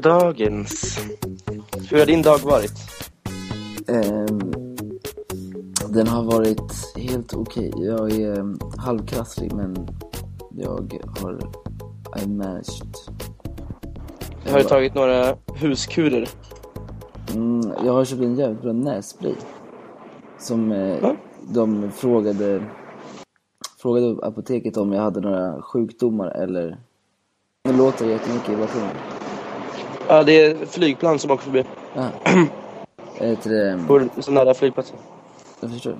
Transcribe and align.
God 0.00 0.12
dagens. 0.12 0.98
Hur 1.90 1.98
har 1.98 2.06
din 2.06 2.22
dag 2.22 2.38
varit? 2.38 2.72
Ehm, 3.88 4.52
den 5.88 6.06
har 6.06 6.22
varit 6.22 6.96
helt 6.96 7.34
okej. 7.34 7.72
Jag 7.76 8.12
är 8.12 8.38
um, 8.38 8.58
halvkrasslig 8.78 9.52
men 9.52 9.88
jag 10.50 11.02
har 11.20 11.38
I 12.22 12.26
managed. 12.28 12.94
Har 14.50 14.58
du 14.58 14.64
tagit 14.64 14.94
några 14.94 15.36
huskurer? 15.54 16.28
Mm, 17.34 17.72
jag 17.84 17.92
har 17.92 18.04
köpt 18.04 18.22
en 18.22 18.36
jävligt 18.36 18.62
bra 18.62 18.72
nässpray. 18.72 19.34
Som 20.38 20.72
eh, 20.72 20.98
Ja. 21.02 21.16
de 21.40 21.90
frågade, 21.92 22.64
frågade 23.78 24.26
apoteket 24.26 24.76
om 24.76 24.92
jag 24.92 25.02
hade 25.02 25.20
några 25.20 25.62
sjukdomar 25.62 26.28
eller... 26.28 26.78
Det 27.62 27.72
låter 27.72 28.06
jättemycket 28.06 28.48
i 28.48 28.56
bakgrunden. 28.56 28.96
Ja, 30.10 30.22
det 30.22 30.44
är 30.44 30.66
flygplan 30.66 31.18
som 31.18 31.30
åker 31.30 31.44
förbi. 31.44 31.64
Ah. 31.94 32.08
Ett, 33.18 33.46
eh, 33.46 34.20
så 34.20 34.30
nära 34.30 34.54
flygplatsen. 34.54 34.96
Jag 35.60 35.70
förstår. 35.70 35.98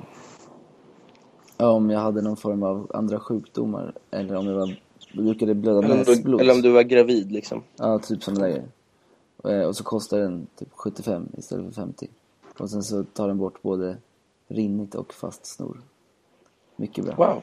Ja, 1.56 1.70
om 1.70 1.91
jag 1.91 2.00
hade 2.00 2.22
någon 2.22 2.36
form 2.36 2.62
av 2.62 2.91
andra 2.94 3.20
sjukdomar 3.20 3.92
eller 4.11 4.36
om 4.36 4.47
jag 4.47 4.55
var, 4.55 4.80
brukade 5.14 5.55
blöda 5.55 5.84
Eller 5.84 5.97
näsblod. 5.97 6.41
eller 6.41 6.55
om 6.55 6.62
du 6.62 6.70
var 6.70 6.83
gravid 6.83 7.33
liksom. 7.33 7.62
Ja, 7.77 7.98
typ 7.98 8.22
sådana 8.22 8.41
där 8.41 8.48
grejer. 8.48 8.69
Och, 9.36 9.50
eh, 9.50 9.67
och 9.69 9.77
så 9.77 9.84
kostar 9.84 10.19
den 10.19 10.47
typ 10.58 10.69
75 10.72 11.28
istället 11.39 11.74
för 11.74 11.83
50. 11.83 12.08
Och 12.58 12.70
sen 12.70 12.83
så 12.83 13.05
tar 13.05 13.28
den 13.28 13.39
bort 13.39 13.62
både 13.62 13.97
rinnigt 14.48 14.95
och 14.95 15.14
fast 15.14 15.47
snor. 15.47 15.80
Mycket 16.77 17.05
bra. 17.05 17.14
Wow. 17.14 17.42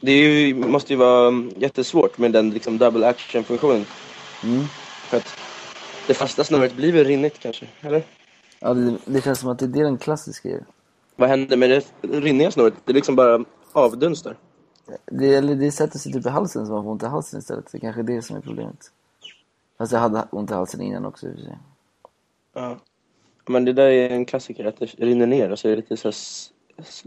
Det 0.00 0.12
ju, 0.12 0.54
måste 0.54 0.92
ju 0.92 0.98
vara 0.98 1.44
jättesvårt 1.56 2.18
med 2.18 2.32
den 2.32 2.50
liksom 2.50 2.78
double 2.78 3.08
action-funktionen. 3.08 3.84
Mm. 4.44 4.64
För 5.12 5.18
att 5.18 5.38
det 6.06 6.14
fasta 6.14 6.44
snöret 6.44 6.76
blir 6.76 6.92
väl 6.92 7.04
rinnigt 7.04 7.38
kanske, 7.38 7.66
eller? 7.80 8.02
Ja, 8.60 8.74
det, 8.74 8.98
det 9.04 9.24
känns 9.24 9.38
som 9.38 9.50
att 9.50 9.58
det, 9.58 9.66
det 9.66 9.80
är 9.80 9.84
den 9.84 9.98
klassiska 9.98 10.48
grejen. 10.48 10.64
Vad 11.16 11.28
händer 11.28 11.56
med 11.56 11.70
det 11.70 11.84
rinniga 12.02 12.50
snöret? 12.50 12.74
Det 12.84 12.92
liksom 12.92 13.16
bara 13.16 13.44
avdunstar. 13.72 14.36
Det, 15.06 15.34
eller 15.34 15.54
det 15.54 15.72
sätter 15.72 15.98
sig 15.98 16.12
typ 16.12 16.26
i 16.26 16.28
halsen 16.28 16.66
så 16.66 16.72
man 16.72 16.84
får 16.84 16.90
ont 16.90 17.02
i 17.02 17.06
halsen 17.06 17.38
istället. 17.38 17.72
Det 17.72 17.78
är 17.78 17.80
kanske 17.80 18.02
det 18.02 18.22
som 18.22 18.36
är 18.36 18.40
problemet. 18.40 18.90
Fast 19.78 19.92
jag 19.92 20.00
hade 20.00 20.26
ont 20.30 20.50
i 20.50 20.54
halsen 20.54 20.80
innan 20.80 21.06
också 21.06 21.26
i 21.26 21.30
och 21.30 21.34
för 21.34 21.42
sig. 21.42 21.58
Ja. 22.54 22.78
Men 23.46 23.64
det 23.64 23.72
där 23.72 23.90
är 23.90 24.10
en 24.10 24.24
klassiker, 24.24 24.64
att 24.64 24.78
det 24.78 24.86
rinner 24.86 25.26
ner 25.26 25.50
och 25.50 25.58
så 25.58 25.68
är 25.68 25.70
det 25.70 25.76
lite 25.76 25.96
så 25.96 26.08
här 26.08 26.14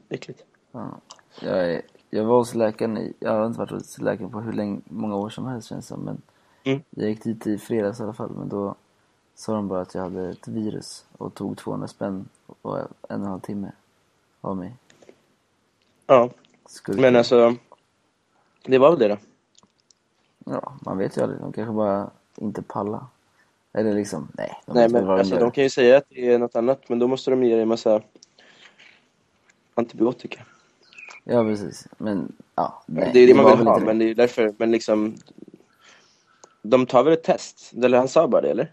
äckligt. 0.09 0.43
Ja. 0.71 1.01
Jag, 1.41 1.73
är, 1.73 1.81
jag 2.09 2.25
var 2.25 2.37
hos 2.37 2.55
läkaren 2.55 2.97
i, 2.97 3.13
jag 3.19 3.31
har 3.31 3.45
inte 3.45 3.59
varit 3.59 3.71
hos 3.71 3.97
läkaren 3.97 4.31
på 4.31 4.39
hur 4.39 4.53
länge, 4.53 4.81
många 4.85 5.15
år 5.15 5.29
som 5.29 5.45
helst 5.45 5.69
känns 5.69 5.85
det 5.85 5.87
som, 5.87 6.01
men 6.01 6.21
Mm. 6.65 6.81
jag 6.89 7.09
gick 7.09 7.23
dit 7.23 7.47
i 7.47 7.57
fredags 7.57 7.99
i 7.99 8.03
alla 8.03 8.13
fall, 8.13 8.29
men 8.29 8.49
då 8.49 8.75
sa 9.35 9.53
de 9.53 9.67
bara 9.67 9.81
att 9.81 9.95
jag 9.95 10.01
hade 10.01 10.29
ett 10.29 10.47
virus 10.47 11.05
och 11.17 11.33
tog 11.33 11.57
200 11.57 11.87
spänn 11.87 12.29
och 12.61 12.77
en 12.79 12.87
och 13.01 13.11
en 13.11 13.23
halv 13.23 13.39
timme 13.39 13.71
av 14.41 14.57
mig. 14.57 14.75
Ja, 16.07 16.29
Skurk. 16.65 16.99
men 16.99 17.15
alltså, 17.15 17.55
det 18.65 18.77
var 18.77 18.89
väl 18.89 18.99
det 18.99 19.07
då. 19.07 19.17
Ja, 20.45 20.73
man 20.81 20.97
vet 20.97 21.17
ju 21.17 21.21
aldrig, 21.21 21.39
de 21.39 21.53
kanske 21.53 21.73
bara 21.73 22.09
inte 22.35 22.61
pallar. 22.61 23.05
Eller 23.73 23.93
liksom, 23.93 24.27
nej. 24.37 24.61
De 24.65 24.73
Nej, 24.73 24.89
men 24.89 25.09
alltså, 25.09 25.39
de 25.39 25.51
kan 25.51 25.63
ju 25.63 25.69
säga 25.69 25.97
att 25.97 26.05
det 26.09 26.33
är 26.33 26.39
något 26.39 26.55
annat, 26.55 26.89
men 26.89 26.99
då 26.99 27.07
måste 27.07 27.31
de 27.31 27.43
ge 27.43 27.53
dig 27.53 27.61
en 27.61 27.67
massa 27.67 28.01
antibiotika. 29.73 30.45
Ja, 31.23 31.43
precis. 31.43 31.87
Men, 31.97 32.31
ja, 32.55 32.83
nej. 32.85 33.09
det 33.13 33.19
är 33.19 33.27
det 33.27 33.33
man 33.33 33.45
var 33.45 33.57
vill 33.57 33.67
ha, 33.67 33.79
det. 33.79 33.85
men 33.85 33.99
det 33.99 34.09
är 34.09 34.15
därför, 34.15 34.53
men 34.57 34.71
liksom... 34.71 35.15
De 36.69 36.85
tar 36.85 37.03
väl 37.03 37.13
ett 37.13 37.23
test? 37.23 37.73
Eller 37.83 37.97
han 37.97 38.07
sa 38.07 38.27
bara 38.27 38.41
det, 38.41 38.49
eller? 38.49 38.71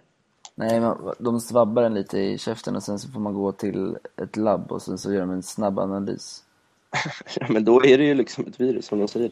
Nej, 0.54 0.80
man, 0.80 1.14
de 1.19 1.41
svabbar 1.41 1.82
en 1.82 1.94
lite 1.94 2.19
i 2.19 2.38
käften 2.38 2.76
och 2.76 2.82
sen 2.82 2.98
så 2.98 3.08
får 3.08 3.20
man 3.20 3.34
gå 3.34 3.53
till 3.53 3.97
ett 4.16 4.36
labb 4.36 4.72
och 4.72 4.82
sen 4.82 4.98
så 4.98 5.12
gör 5.12 5.20
de 5.20 5.30
en 5.30 5.42
snabb 5.42 5.78
analys. 5.78 6.42
Ja, 7.41 7.47
men 7.48 7.64
då 7.64 7.84
är 7.84 7.98
det 7.98 8.04
ju 8.04 8.14
liksom 8.14 8.47
ett 8.47 8.60
virus, 8.60 8.86
som 8.86 8.98
de 8.98 9.08
säger. 9.08 9.31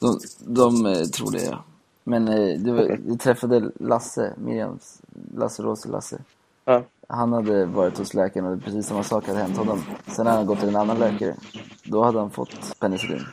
De, 0.00 0.18
de 0.38 0.86
eh, 0.86 1.02
tror 1.02 1.30
det, 1.30 1.44
ja. 1.44 1.64
Men 2.04 2.28
eh, 2.28 2.58
det 2.58 2.72
var, 2.72 2.98
vi 3.06 3.18
träffade 3.18 3.70
Lasse, 3.80 4.34
Miriams, 4.38 5.02
Lasse 5.36 5.62
och 5.62 5.88
Lasse. 5.88 6.18
Ja. 6.64 6.82
Han 7.08 7.32
hade 7.32 7.66
varit 7.66 7.98
hos 7.98 8.14
läkaren 8.14 8.46
och 8.46 8.62
precis 8.62 8.86
samma 8.86 9.02
sak 9.02 9.26
hade 9.26 9.38
hänt 9.38 9.56
honom. 9.56 9.82
Sen 10.06 10.26
hade 10.26 10.38
han 10.38 10.46
gått 10.46 10.58
till 10.58 10.68
en 10.68 10.76
annan 10.76 10.98
läkare. 10.98 11.34
Då 11.84 12.02
hade 12.02 12.18
han 12.18 12.30
fått 12.30 12.78
penicillin. 12.78 13.24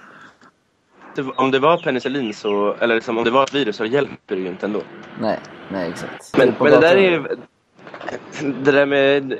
Det- 1.18 1.32
Om 1.36 1.52
det 1.52 1.60
var 1.60 1.78
penicillin 1.78 2.34
så, 2.34 2.74
eller 2.74 2.96
liksom, 2.96 3.18
om 3.18 3.24
det 3.24 3.32
var 3.32 3.44
ett 3.44 3.54
virus 3.54 3.76
så 3.76 3.86
hjälper 3.86 4.36
det 4.36 4.42
ju 4.42 4.48
inte 4.48 4.66
ändå. 4.66 4.82
Nej, 5.22 5.40
nej 5.72 5.90
exakt. 5.90 6.38
Men, 6.38 6.54
men 6.60 6.72
det 6.72 6.80
där 6.80 6.96
är 6.96 7.12
ju... 7.12 7.24
Det 8.64 8.72
där 8.72 8.86
med 8.86 9.38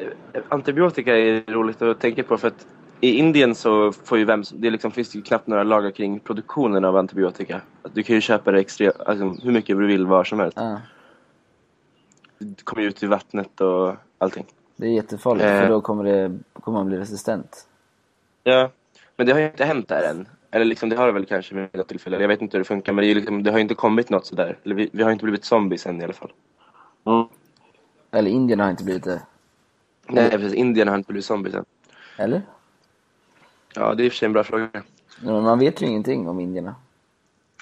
antibiotika 0.50 1.18
är 1.18 1.44
roligt 1.54 1.82
att 1.82 2.00
tänka 2.00 2.24
på 2.24 2.38
för 2.38 2.48
att 2.48 2.66
i 3.02 3.18
Indien 3.18 3.56
så 3.56 3.92
får 3.92 4.18
ju 4.18 4.26
vem 4.26 4.44
som- 4.44 4.62
det 4.62 4.70
liksom 4.70 4.92
finns 4.92 5.16
ju 5.16 5.22
knappt 5.22 5.48
några 5.48 5.64
lagar 5.64 5.92
kring 5.92 6.20
produktionen 6.20 6.86
av 6.86 6.98
antibiotika. 6.98 7.62
Du 7.94 8.04
kan 8.04 8.16
ju 8.16 8.22
köpa 8.22 8.52
det 8.52 8.60
extra, 8.60 8.92
alltså, 9.06 9.26
hur 9.44 9.52
mycket 9.52 9.78
du 9.78 9.88
vill 9.88 10.06
var 10.06 10.24
som 10.24 10.40
helst. 10.40 10.58
Ja, 10.58 10.82
Det 12.40 12.64
kommer 12.64 12.82
ju 12.84 12.88
ut 12.90 13.04
i 13.04 13.08
vattnet 13.08 13.62
och 13.62 13.96
allting. 14.18 14.46
det 14.76 14.88
är 14.88 14.92
jättefarligt 14.92 15.46
Eh. 15.46 15.60
för 15.62 15.68
då 15.70 15.82
kommer, 15.82 16.04
det, 16.04 16.38
kommer 16.54 16.78
man 16.78 16.88
bli 16.88 16.98
resistent. 16.98 17.68
Ja, 18.44 18.70
men 19.16 19.28
det 19.28 19.34
har 19.34 19.40
ju 19.40 19.46
inte 19.46 19.66
hänt 19.66 19.88
där 19.88 20.10
än. 20.10 20.28
Eller 20.58 20.66
liksom, 20.66 20.90
det 20.90 20.96
har 20.96 21.06
det 21.08 21.14
väl 21.14 21.26
kanske 21.26 21.56
vid 21.56 21.70
något 21.74 21.88
tillfälle. 21.88 22.22
Jag 22.22 22.28
vet 22.28 22.42
inte 22.42 22.58
hur 22.58 22.64
det 22.64 22.68
funkar, 22.68 22.94
men 22.94 23.06
det, 23.06 23.14
liksom, 23.14 23.44
det 23.44 23.52
har 23.52 23.60
inte 23.60 23.76
kommit 23.76 24.10
något 24.10 24.26
sådär. 24.26 24.58
Eller 24.64 24.76
vi, 24.76 24.90
vi 24.94 25.04
har 25.04 25.12
inte 25.12 25.24
blivit 25.24 25.46
zombies 25.46 25.86
än 25.86 26.02
i 26.02 26.04
alla 26.04 26.14
fall. 26.14 26.32
Eller 28.12 28.32
Indien 28.32 28.60
har 28.60 28.70
inte 28.70 28.84
blivit 28.84 29.04
det. 29.04 29.22
Nej, 30.08 30.30
precis. 30.32 30.54
Indien 30.54 30.88
har 30.88 30.96
inte 30.98 31.08
blivit 31.08 31.26
zombies 31.26 31.56
än. 31.56 31.66
Eller? 32.18 32.42
Ja, 33.76 33.94
det 33.96 34.04
är 34.04 34.06
i 34.06 34.08
och 34.08 34.12
för 34.12 34.18
sig 34.18 34.26
en 34.26 34.34
bra 34.34 34.44
fråga. 34.44 34.70
Men 35.22 35.44
man 35.44 35.60
vet 35.60 35.82
ju 35.82 35.86
ingenting 35.86 36.28
om 36.30 36.40
indierna. 36.40 36.76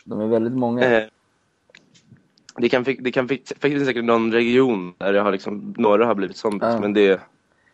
De 0.03 0.21
är 0.21 0.27
väldigt 0.27 0.53
många. 0.53 0.83
Eh, 0.83 1.07
Det 2.57 2.69
kan, 2.69 2.83
det 2.83 3.11
kan 3.11 3.27
fi- 3.27 3.43
finns 3.59 3.85
säkert 3.85 4.05
någon 4.05 4.31
region 4.31 4.93
där 4.97 5.13
det 5.13 5.19
har 5.21 5.31
liksom, 5.31 5.73
några 5.77 6.05
har 6.05 6.15
blivit 6.15 6.37
zombies, 6.37 6.73
Ja. 6.73 6.79
men 6.79 6.93
det... 6.93 7.21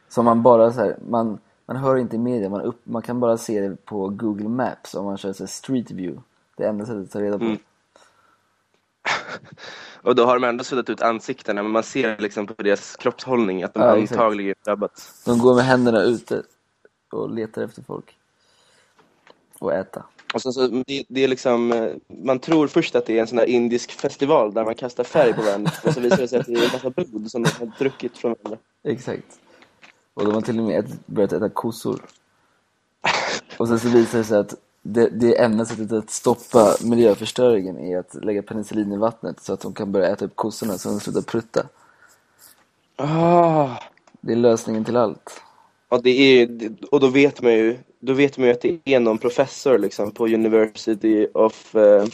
Som 0.09 0.25
man 0.25 0.41
bara 0.43 0.71
så 0.71 0.79
här, 0.79 0.95
man, 1.09 1.39
man 1.73 1.83
hör 1.83 1.97
inte 1.97 2.15
i 2.15 2.19
media, 2.19 2.49
man, 2.49 2.61
upp, 2.61 2.81
man 2.83 3.01
kan 3.01 3.19
bara 3.19 3.37
se 3.37 3.61
det 3.61 3.85
på 3.85 4.09
Google 4.09 4.49
Maps 4.49 4.95
om 4.95 5.05
man 5.05 5.17
kör 5.17 5.33
så 5.33 5.47
Street 5.47 5.91
View. 5.91 6.21
Det 6.57 6.65
enda 6.65 6.85
sättet 6.85 7.03
att 7.03 7.11
ta 7.11 7.21
reda 7.21 7.39
på. 7.39 7.45
Mm. 7.45 7.57
Och 10.01 10.15
då 10.15 10.25
har 10.25 10.33
de 10.39 10.43
ändå 10.43 10.63
suddat 10.63 10.89
ut 10.89 11.01
ansiktena, 11.01 11.63
men 11.63 11.71
man 11.71 11.83
ser 11.83 12.17
liksom 12.17 12.47
på 12.47 12.63
deras 12.63 12.95
kroppshållning 12.95 13.63
att 13.63 13.73
de 13.73 13.79
Ja, 13.79 14.01
antagligen 14.01 14.55
drabbats. 14.65 15.23
De 15.23 15.39
går 15.39 15.55
med 15.55 15.65
händerna 15.65 16.01
ute 16.01 16.43
och 17.11 17.29
letar 17.29 17.61
efter 17.61 17.81
folk. 17.81 18.17
Och 19.59 19.73
äta. 19.73 20.03
Och 20.33 20.41
sen 20.41 20.53
så, 20.53 20.67
det, 20.67 21.03
det 21.07 21.23
är 21.23 21.27
liksom, 21.27 21.71
eh, 21.71 21.91
man 22.07 22.39
tror 22.39 22.67
först 22.67 22.95
att 22.95 23.05
det 23.05 23.17
är 23.17 23.21
en 23.21 23.27
sån 23.27 23.37
här 23.37 23.45
indisk 23.45 23.91
festival 23.91 24.53
där 24.53 24.65
man 24.65 24.75
kastar 24.75 25.03
färg 25.03 25.33
på 25.33 25.41
varandra 25.41 25.71
och 25.85 25.93
så 25.93 25.99
visar 25.99 26.17
det 26.17 26.27
sig 26.27 26.39
att 26.39 26.45
det 26.45 26.53
är 26.53 26.65
en 26.65 26.71
massa 26.73 26.89
blod 26.89 27.31
som 27.31 27.43
de 27.43 27.49
har 27.59 27.71
druckit 27.79 28.17
från 28.17 28.35
varandra. 28.43 28.59
Exakt. 28.83 29.39
Och 30.13 30.25
de 30.25 30.33
har 30.33 30.41
till 30.41 30.59
och 30.59 30.65
med 30.65 30.97
börjat 31.05 31.33
äta 31.33 31.49
kossor. 31.49 32.01
Och 33.57 33.67
sen 33.67 33.79
så 33.79 33.89
visar 33.89 34.17
det 34.17 34.23
sig 34.23 34.37
att 34.39 34.53
det, 34.81 35.09
det 35.09 35.39
enda 35.39 35.65
sättet 35.65 35.91
att 35.91 36.09
stoppa 36.09 36.75
miljöförstöringen 36.83 37.79
är 37.79 37.97
att 37.97 38.13
lägga 38.13 38.41
penicillin 38.41 38.91
i 38.91 38.97
vattnet 38.97 39.39
så 39.39 39.53
att 39.53 39.59
de 39.59 39.73
kan 39.73 39.91
börja 39.91 40.07
äta 40.07 40.25
upp 40.25 40.35
kossorna 40.35 40.77
så 40.77 40.89
de 40.89 40.99
slutar 40.99 41.21
prutta. 41.21 41.65
Ah. 42.95 43.69
Det 44.21 44.31
är 44.31 44.37
lösningen 44.37 44.85
till 44.85 44.97
allt. 44.97 45.41
Och, 45.89 46.03
det 46.03 46.09
är, 46.09 46.49
och 46.91 46.99
då 46.99 47.07
vet 47.07 47.41
man 47.41 47.53
ju 47.53 47.77
då 47.99 48.13
vet 48.13 48.37
man 48.37 48.47
ju 48.47 48.53
att 48.53 48.61
det 48.61 48.79
är 48.85 48.99
någon 48.99 49.17
professor 49.17 49.77
liksom 49.77 50.11
på 50.11 50.25
University 50.25 51.27
of 51.33 51.75
eh, 51.75 52.05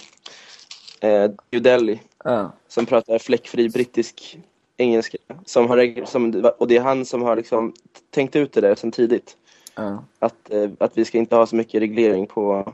eh, 1.02 1.32
New 1.52 1.62
Delhi 1.62 2.02
Ja, 2.24 2.54
som 2.68 2.86
pratar 2.86 3.20
fläckfri 3.20 3.70
brittisk 3.70 4.40
engelska. 4.78 5.18
Som 5.46 5.68
har, 5.68 6.06
som, 6.06 6.52
och 6.58 6.68
det 6.68 6.78
är 6.78 6.82
han 6.82 7.06
som 7.06 7.22
har 7.22 7.36
liksom 7.36 7.74
tänkt 8.10 8.36
ut 8.36 8.54
det 8.54 8.62
där 8.62 8.76
sedan 8.76 8.92
tidigt. 8.92 9.38
Ja. 9.76 10.04
Att, 10.20 10.50
eh, 10.50 10.70
att 10.78 10.98
vi 10.98 11.06
ska 11.06 11.18
inte 11.18 11.36
ha 11.36 11.46
så 11.46 11.56
mycket 11.56 11.82
reglering 11.82 12.28
på 12.28 12.74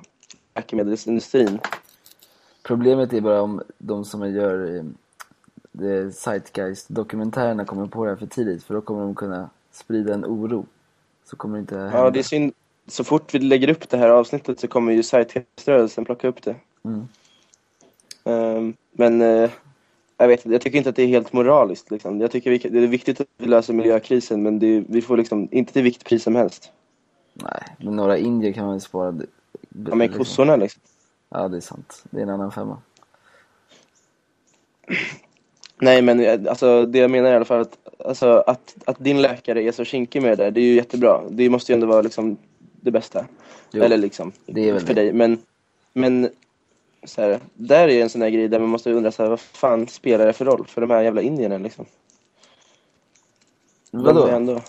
läkemedelsindustrin. 0.56 1.60
Problemet 2.64 3.14
är 3.14 3.22
bara 3.22 3.42
om 3.42 3.62
de 3.78 4.06
som 4.06 4.34
gör 4.34 4.76
eh, 4.78 6.10
Zeitgeist-dokumentärerna 6.10 7.66
kommer 7.66 7.88
på 7.88 8.06
det 8.06 8.12
här 8.12 8.18
för 8.18 8.26
tidigt, 8.26 8.64
för 8.64 8.74
då 8.74 8.82
kommer 8.82 9.02
de 9.02 9.16
kunna 9.16 9.50
sprida 9.72 10.14
en 10.14 10.26
oro. 10.26 10.66
Så 11.26 11.36
kommer 11.36 11.58
det 11.58 11.62
inte 11.62 11.78
hända. 11.78 11.98
Ja, 11.98 12.10
det 12.10 12.20
är 12.20 12.24
synd. 12.24 12.54
Så 12.88 13.04
fort 13.04 13.34
vi 13.34 13.40
lägger 13.40 13.70
upp 13.70 13.90
det 13.90 13.98
här 13.98 14.10
avsnittet 14.10 14.60
så 14.60 14.68
kommer 14.68 14.92
ju 14.92 15.04
Zeitgeist-rörelsen 15.04 16.06
plocka 16.06 16.28
upp 16.28 16.42
det. 16.44 16.56
Mm. 16.84 17.08
Ehm, 18.24 18.74
men 18.92 19.22
eh, 19.22 19.50
jag 20.18 20.28
vet 20.28 20.46
jag 20.46 20.62
tycker 20.62 20.78
inte 20.78 20.90
att 20.90 20.96
det 20.96 21.04
är 21.04 21.08
helt 21.08 21.34
moraliskt. 21.34 21.92
Liksom. 21.92 22.22
Jag 22.22 22.32
tycker 22.32 22.52
vi, 22.52 22.58
det 22.58 22.80
är 22.80 22.88
viktigt 22.88 23.22
att 23.22 23.28
vi 23.38 23.48
löser 23.48 23.74
miljökrisen, 23.74 24.44
men 24.44 24.60
det, 24.60 24.84
vi 24.88 25.02
får 25.02 25.18
liksom 25.18 25.48
inte 25.52 25.74
till 25.74 25.84
vilket 25.84 26.04
pris 26.04 26.24
som 26.24 26.36
helst. 26.36 26.72
Nej, 27.34 27.64
men 27.78 27.96
några 27.96 28.18
indier 28.18 28.52
kan 28.52 28.66
man 28.66 28.74
ju 28.74 28.80
spara. 28.80 29.16
Ja, 29.88 29.96
men 29.96 30.10
kossorna 30.10 30.56
liksom. 30.56 30.82
Ja, 31.30 31.48
det 31.48 31.58
är 31.58 31.62
sant. 31.62 32.04
Det 32.10 32.18
är 32.18 32.24
en 32.24 32.30
annan 32.30 32.52
femma. 32.52 32.78
Nej, 35.82 36.02
men 36.02 36.20
eh, 36.20 36.40
alltså, 36.50 36.86
det 36.86 37.00
jag 37.00 37.12
menar 37.12 37.32
i 37.32 37.36
alla 37.36 37.46
fall 37.46 37.62
att, 37.62 37.78
alltså, 38.06 38.44
att, 38.48 38.76
att 38.86 39.00
din 39.00 39.22
läkare 39.22 39.64
är 39.64 39.72
så 39.72 39.86
kinkig 39.86 40.22
med 40.22 40.38
det 40.38 40.44
där, 40.44 40.52
det 40.52 40.62
är 40.62 40.66
ju 40.66 40.74
jättebra. 40.74 41.22
Det 41.30 41.50
måste 41.50 41.72
ju 41.72 41.74
ändå 41.74 41.88
vara 41.88 42.02
liksom 42.02 42.38
det 42.82 42.92
bästa. 42.92 43.26
Jo, 43.72 43.84
Eller 43.84 43.98
liksom, 43.98 44.32
det 44.46 44.70
är 44.70 44.74
väl 44.74 44.82
för 44.82 44.94
det. 44.94 45.02
dig. 45.02 45.14
Men, 45.14 45.38
men 45.94 46.30
så 47.06 47.22
här, 47.22 47.40
där 47.54 47.88
är 47.88 48.02
en 48.04 48.10
sån 48.10 48.22
här 48.22 48.30
grej 48.30 48.48
där 48.48 48.60
man 48.60 48.70
måste 48.70 48.92
undra 48.92 49.12
så 49.12 49.24
här, 49.24 49.30
vad 49.30 49.40
fan 49.40 49.88
spelar 49.88 50.26
det 50.26 50.34
för 50.34 50.46
roll 50.46 50.66
för 50.68 50.82
de 50.82 50.90
här 50.90 51.02
jävla 51.02 51.22
indierna 51.22 51.58
liksom? 51.58 51.86
Vadå? 53.92 54.28
Ändå... 54.28 54.62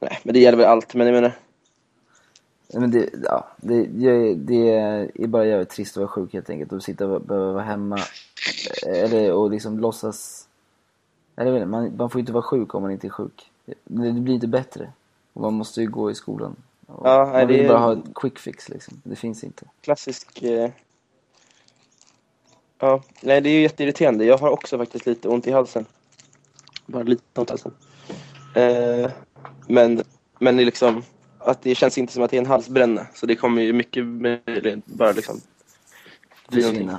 Nej, 0.00 0.18
men 0.22 0.34
det 0.34 0.40
gäller 0.40 0.58
väl 0.58 0.66
allt, 0.66 0.94
men 0.94 1.06
jag 1.06 1.14
menar... 1.14 1.32
Men 2.72 2.90
det, 2.90 3.10
ja, 3.24 3.48
det, 3.56 3.86
det, 4.34 4.70
är 5.14 5.26
bara 5.26 5.46
jävligt 5.46 5.68
trist 5.68 5.96
att 5.96 6.00
vara 6.00 6.08
sjuk 6.08 6.32
helt 6.32 6.50
enkelt 6.50 6.72
och 6.72 6.82
sitta 6.82 7.06
och 7.06 7.20
behöva 7.20 7.52
vara 7.52 7.62
hemma. 7.62 7.98
Eller 8.86 9.32
och 9.32 9.50
liksom 9.50 9.78
låtsas... 9.78 10.48
Eller 11.36 11.46
jag 11.46 11.52
vet 11.52 11.62
inte, 11.62 11.70
man, 11.70 11.96
man 11.96 12.10
får 12.10 12.20
inte 12.20 12.32
vara 12.32 12.42
sjuk 12.42 12.74
om 12.74 12.82
man 12.82 12.90
inte 12.90 13.06
är 13.06 13.10
sjuk. 13.10 13.50
Det, 13.64 13.74
det 13.84 14.20
blir 14.20 14.34
inte 14.34 14.46
bättre. 14.46 14.92
Och 15.32 15.42
man 15.42 15.54
måste 15.54 15.80
ju 15.80 15.86
gå 15.86 16.10
i 16.10 16.14
skolan. 16.14 16.56
Ja, 17.04 17.30
man 17.32 17.46
vill 17.46 17.62
det 17.62 17.68
bara 17.68 17.78
ha 17.78 17.92
ett 17.92 18.14
quick 18.14 18.38
fix 18.38 18.68
liksom. 18.68 19.00
Det 19.04 19.16
finns 19.16 19.44
inte. 19.44 19.66
klassisk... 19.80 20.42
Eh... 20.42 20.70
Ja, 22.78 23.02
nej 23.20 23.40
det 23.40 23.48
är 23.48 23.54
ju 23.54 23.60
jätteirriterande. 23.60 24.24
Jag 24.24 24.38
har 24.38 24.50
också 24.50 24.78
faktiskt 24.78 25.06
lite 25.06 25.28
ont 25.28 25.46
i 25.46 25.50
halsen. 25.50 25.86
Bara 26.86 27.02
lite 27.02 27.40
ont 27.40 27.50
i 27.50 27.52
halsen. 27.52 27.72
Eh, 28.54 29.10
men, 29.68 30.02
men 30.38 30.56
det 30.56 30.64
liksom... 30.64 31.02
Att 31.38 31.62
det 31.62 31.74
känns 31.74 31.98
inte 31.98 32.12
som 32.12 32.22
att 32.22 32.30
det 32.30 32.36
är 32.36 32.40
en 32.40 32.46
halsbränna. 32.46 33.06
Så 33.14 33.26
det 33.26 33.36
kommer 33.36 33.62
ju 33.62 33.72
mycket 33.72 34.06
möjligt 34.06 34.86
bara 34.86 35.12
liksom... 35.12 35.40
bli 36.48 36.62
någonting. 36.62 36.90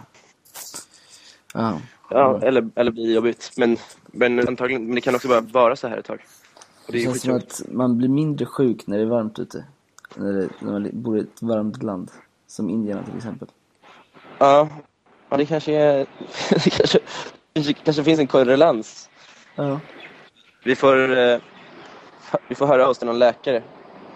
Ja. 1.53 1.79
Ja, 2.09 2.41
eller, 2.41 2.69
eller 2.75 2.91
bli 2.91 3.13
jobbigt. 3.13 3.51
Men, 3.57 3.77
men 4.05 4.47
antagligen, 4.47 4.85
men 4.85 4.95
det 4.95 5.01
kan 5.01 5.15
också 5.15 5.27
bara 5.27 5.41
vara 5.41 5.75
så 5.75 5.87
här 5.87 5.97
ett 5.97 6.05
tag. 6.05 6.25
Det 6.87 6.93
Det 6.93 7.03
känns 7.03 7.21
som 7.21 7.35
att 7.35 7.61
man 7.71 7.97
blir 7.97 8.09
mindre 8.09 8.45
sjuk 8.45 8.87
när 8.87 8.97
det 8.97 9.03
är 9.03 9.07
varmt 9.07 9.39
ute. 9.39 9.65
När, 10.15 10.33
det, 10.33 10.49
när 10.59 10.71
man 10.71 10.89
bor 10.93 11.17
i 11.17 11.21
ett 11.21 11.41
varmt 11.41 11.83
land. 11.83 12.11
Som 12.47 12.69
Indien 12.69 13.03
till 13.03 13.17
exempel. 13.17 13.47
Ja, 14.37 14.69
ja 15.29 15.37
det 15.37 15.45
kanske 15.45 15.73
är... 15.73 15.97
det 16.49 16.69
kanske, 16.69 16.99
kanske, 17.53 17.73
kanske 17.73 18.03
finns 18.03 18.19
en 18.19 18.27
korrelans. 18.27 19.09
Ja. 19.55 19.79
Vi 20.63 20.75
får, 20.75 21.17
eh, 21.17 21.39
vi 22.47 22.55
får 22.55 22.65
höra 22.65 22.87
oss 22.87 22.97
till 22.97 23.07
någon 23.07 23.19
läkare 23.19 23.63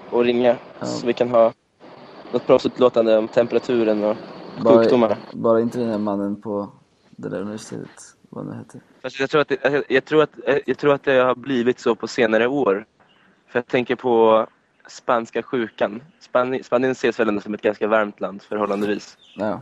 och 0.10 0.24
ringa 0.24 0.56
Ja. 0.80 0.86
så 0.86 1.08
vi 1.08 1.14
kan 1.14 1.30
ha 1.30 1.54
något 2.32 2.48
proffsutlåtande 2.48 3.18
om 3.18 3.28
temperaturen 3.28 4.04
och 4.04 4.18
Bara, 4.64 4.78
sjukdomarna. 4.78 5.18
bara 5.34 5.62
inte 5.62 5.80
den 5.80 5.90
här 5.90 5.98
mannen 5.98 6.42
på 6.42 6.70
det 7.10 7.30
där 7.30 7.42
universitetet. 7.42 7.90
Vad 8.30 8.46
det 8.48 8.58
heter. 8.58 8.82
Fast 9.02 9.20
jag, 9.20 9.30
tror 9.30 9.42
att 9.42 9.48
det, 9.48 9.58
jag, 9.64 9.84
jag, 9.88 10.06
tror 10.06 10.24
att, 10.24 10.30
jag 10.66 10.78
tror 10.78 10.94
att 10.94 11.04
det 11.04 11.16
har 11.16 11.36
blivit 11.36 11.80
så 11.80 11.96
på 11.96 12.08
senare 12.08 12.48
år. 12.48 12.86
För 13.48 13.60
jag 13.60 13.68
tänker 13.68 13.96
på 13.96 14.48
spanska 14.90 15.44
sjukan. 15.44 16.02
Span, 16.20 16.64
Spanien 16.64 16.92
ses 16.92 17.20
väl 17.20 17.28
ändå 17.28 17.42
som 17.42 17.54
ett 17.54 17.62
ganska 17.62 17.88
varmt 17.88 18.20
land 18.20 18.42
förhållandevis. 18.42 19.18
Ja. 19.36 19.62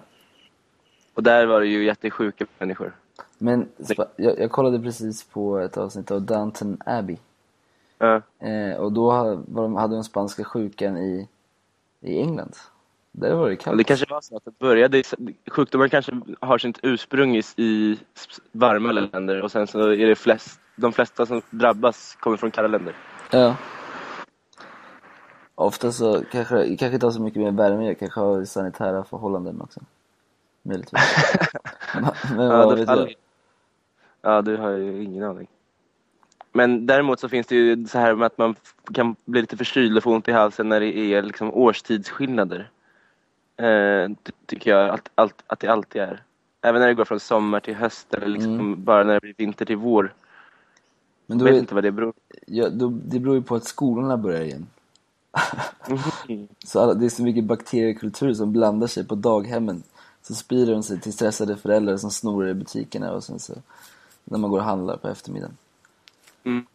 Och 1.13 1.23
där 1.23 1.45
var 1.45 1.59
det 1.59 1.67
ju 1.67 1.85
jättesjuka 1.85 2.45
människor. 2.59 2.95
Men 3.37 3.69
jag, 4.17 4.39
jag 4.39 4.51
kollade 4.51 4.79
precis 4.79 5.23
på 5.23 5.57
ett 5.59 5.77
avsnitt 5.77 6.11
av 6.11 6.21
Downton 6.21 6.77
Abbey. 6.85 7.17
Ja. 7.97 8.21
Eh, 8.39 8.77
och 8.77 8.91
då 8.91 9.11
hade 9.77 9.95
de 9.95 10.03
spanska 10.03 10.43
sjukan 10.43 10.97
i, 10.97 11.27
i 12.01 12.19
England. 12.19 12.55
Där 13.11 13.33
var 13.33 13.49
det 13.49 13.55
kallt. 13.55 13.77
det 13.77 13.83
kanske 13.83 14.05
var 14.09 14.21
så 14.21 14.37
att 14.37 14.45
det 14.45 14.59
började, 14.59 15.03
sjukdomar 15.47 15.87
kanske 15.87 16.21
har 16.39 16.57
sitt 16.57 16.79
ursprung 16.83 17.35
i, 17.35 17.43
i 17.55 17.99
varma 18.51 18.91
länder 18.91 19.41
och 19.41 19.51
sen 19.51 19.67
så 19.67 19.79
är 19.79 20.07
det 20.07 20.15
flest, 20.15 20.59
de 20.75 20.93
flesta 20.93 21.25
som 21.25 21.41
drabbas 21.49 22.17
kommer 22.19 22.37
från 22.37 22.51
kalla 22.51 22.67
länder. 22.67 22.95
Ja. 23.31 23.55
Ofta 25.59 25.91
så 25.91 26.23
kanske 26.31 26.75
kanske 26.77 26.93
inte 26.93 27.05
har 27.05 27.11
så 27.11 27.21
mycket 27.21 27.41
med 27.41 27.55
värme 27.55 27.85
jag 27.87 27.99
kanske 27.99 28.19
har 28.19 28.45
sanitära 28.45 29.03
förhållanden 29.03 29.61
också. 29.61 29.79
Möjligtvis. 30.63 31.01
Men 32.35 32.45
Ja, 32.45 32.57
vad 32.65 32.77
det 32.77 32.85
vet 32.85 32.89
jag? 32.89 33.13
Ja, 34.21 34.41
du 34.41 34.57
har 34.57 34.69
ju 34.71 35.03
ingen 35.03 35.23
aning. 35.23 35.47
Men 36.53 36.85
däremot 36.85 37.19
så 37.19 37.29
finns 37.29 37.47
det 37.47 37.55
ju 37.55 37.85
så 37.87 37.97
här 37.97 38.15
med 38.15 38.25
att 38.25 38.37
man 38.37 38.55
kan 38.93 39.15
bli 39.25 39.41
lite 39.41 39.57
förkyld 39.57 39.97
och 39.97 40.03
få 40.03 40.13
ont 40.13 40.27
i 40.27 40.31
halsen 40.31 40.69
när 40.69 40.79
det 40.79 40.97
är 40.97 41.21
liksom 41.21 41.53
årstidsskillnader. 41.53 42.69
Eh, 43.57 44.09
ty- 44.23 44.31
tycker 44.45 44.71
jag 44.71 44.89
att, 44.89 45.09
allt, 45.15 45.43
att 45.47 45.59
det 45.59 45.67
alltid 45.67 46.01
är. 46.01 46.23
Även 46.61 46.81
när 46.81 46.87
det 46.87 46.93
går 46.93 47.05
från 47.05 47.19
sommar 47.19 47.59
till 47.59 47.75
höst 47.75 48.13
eller 48.13 48.27
liksom 48.27 48.83
bara 48.83 49.03
när 49.03 49.13
det 49.13 49.21
blir 49.21 49.33
vinter 49.37 49.65
till 49.65 49.77
vår. 49.77 50.13
Men 51.25 51.37
Jag 51.37 51.39
då 51.39 51.45
vet 51.45 51.55
är, 51.55 51.59
inte 51.59 51.75
vad 51.75 51.83
det 51.83 51.91
beror 51.91 52.11
på. 52.11 52.17
ja, 52.45 52.69
då, 52.69 52.87
det 53.05 53.19
beror 53.19 53.35
ju 53.35 53.41
på 53.41 53.55
att 53.55 53.65
skolorna 53.65 54.17
börjar 54.17 54.41
igen. 54.41 54.67
Så 56.65 56.79
alla, 56.79 56.93
det 56.93 57.05
är 57.05 57.09
så 57.09 57.23
mycket 57.23 57.43
bakteriekultur 57.43 58.33
som 58.33 58.53
blandar 58.53 58.87
sig 58.87 59.07
på 59.07 59.15
daghemmen. 59.15 59.83
Så 60.21 60.35
sprider 60.35 60.73
de 60.73 60.83
sig 60.83 60.99
till 60.99 61.13
stressade 61.13 61.57
föräldrar 61.57 61.97
som 61.97 62.11
snorar 62.11 62.47
i 62.49 62.53
butikerna 62.53 63.11
och 63.11 63.23
sen 63.23 63.39
så 63.39 63.53
när 64.23 64.39
man 64.39 64.51
går 64.51 64.59
och 64.59 64.65
handlar 64.65 64.97
på 64.97 65.07
eftermiddagen. 65.07 65.57
Mm. 66.43 66.65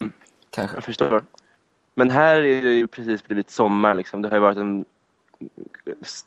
Kanske. 0.50 0.76
Jag 0.76 0.84
förstår. 0.84 1.22
Men 1.94 2.10
här 2.10 2.36
är 2.36 2.62
det 2.62 2.72
ju 2.72 2.86
precis 2.86 3.24
blivit 3.24 3.50
sommar 3.50 3.94
liksom. 3.94 4.22
Det 4.22 4.28
har 4.28 4.36
ju 4.36 4.40
varit 4.40 4.58
en... 4.58 4.84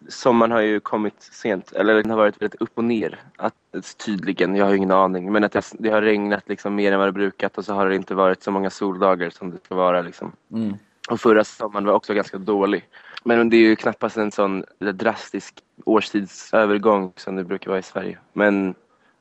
Sommaren 0.10 0.52
har 0.52 0.62
ju 0.62 0.80
kommit 0.80 1.22
sent, 1.22 1.72
eller 1.72 1.96
den 1.96 2.10
har 2.10 2.18
varit 2.18 2.42
väldigt 2.42 2.62
upp 2.62 2.78
och 2.78 2.84
ner. 2.84 3.22
Att, 3.36 3.98
tydligen, 4.06 4.56
jag 4.56 4.66
har 4.66 4.72
ju 4.72 4.78
ingen 4.78 4.92
aning. 4.92 5.32
Men 5.32 5.44
att 5.44 5.52
det, 5.52 5.66
det 5.80 5.90
har 5.90 6.02
regnat 6.02 6.50
liksom 6.50 6.76
mer 6.76 6.92
än 6.92 7.00
vad 7.00 7.08
det 7.08 7.12
brukat 7.12 7.58
och 7.58 7.66
så 7.66 7.74
har 7.74 7.90
det 7.90 7.96
inte 7.96 8.16
varit 8.16 8.44
så 8.44 8.52
många 8.52 8.70
soldagar 8.70 9.30
som 9.30 9.52
det 9.52 9.58
ska 9.66 9.76
vara 9.76 10.02
liksom. 10.02 10.32
Mm. 10.52 10.74
Och 11.10 11.22
förra 11.22 11.44
sommaren 11.44 11.86
var 11.86 11.94
också 11.94 12.14
ganska 12.14 12.38
dålig. 12.38 12.90
Men 13.24 13.50
det 13.50 13.58
är 13.58 13.62
ju 13.62 13.76
knappast 13.76 14.18
en 14.18 14.32
sån 14.32 14.64
drastisk 14.80 15.64
årstidsövergång 15.86 17.14
som 17.16 17.36
det 17.36 17.44
brukar 17.44 17.70
vara 17.70 17.80
i 17.80 17.84
Sverige. 17.84 18.20
Men 18.34 18.76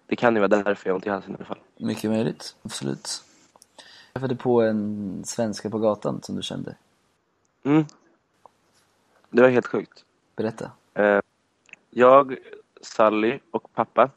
det 0.07 0.17
kan 0.17 0.35
ju 0.35 0.41
vara 0.41 0.49
därför 0.49 0.89
jag 0.89 0.93
har 0.93 0.97
ont 0.97 1.07
i 1.07 1.11
halsen 1.11 1.33
i 1.33 1.35
alla 1.37 1.45
fall. 1.45 1.59
Mycket 1.77 2.11
möjligt, 2.11 2.57
absolut. 2.63 3.25
Jag 4.13 4.21
träffade 4.21 4.37
på 4.37 4.63
en 4.63 5.23
svenska 5.25 5.71
på 5.71 5.79
gatan 5.79 6.23
som 6.23 6.37
du 6.37 6.43
kände. 6.43 6.77
Mm. 7.63 7.85
Det 9.31 9.43
var 9.43 9.49
helt 9.49 9.67
sjukt. 9.67 10.05
Berätta. 10.37 10.71
Eh, 10.95 11.21
Jag, 11.91 12.37
Sally 12.81 13.39
och 13.51 13.73
pappa 13.75 14.11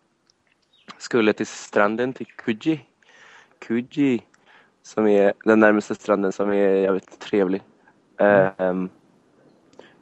skulle 0.97 1.33
till 1.33 1.47
stranden, 1.47 2.13
till 2.13 2.25
Kuji. 2.25 2.85
Kuji, 3.59 4.21
som 4.87 5.07
är 5.07 5.33
den 5.45 5.59
närmaste 5.59 5.95
stranden 5.95 6.31
som 6.31 6.49
är 6.49 6.75
jävligt 6.75 7.19
trevlig. 7.19 7.61
Eh, 8.19 8.49
ehm, 8.57 8.89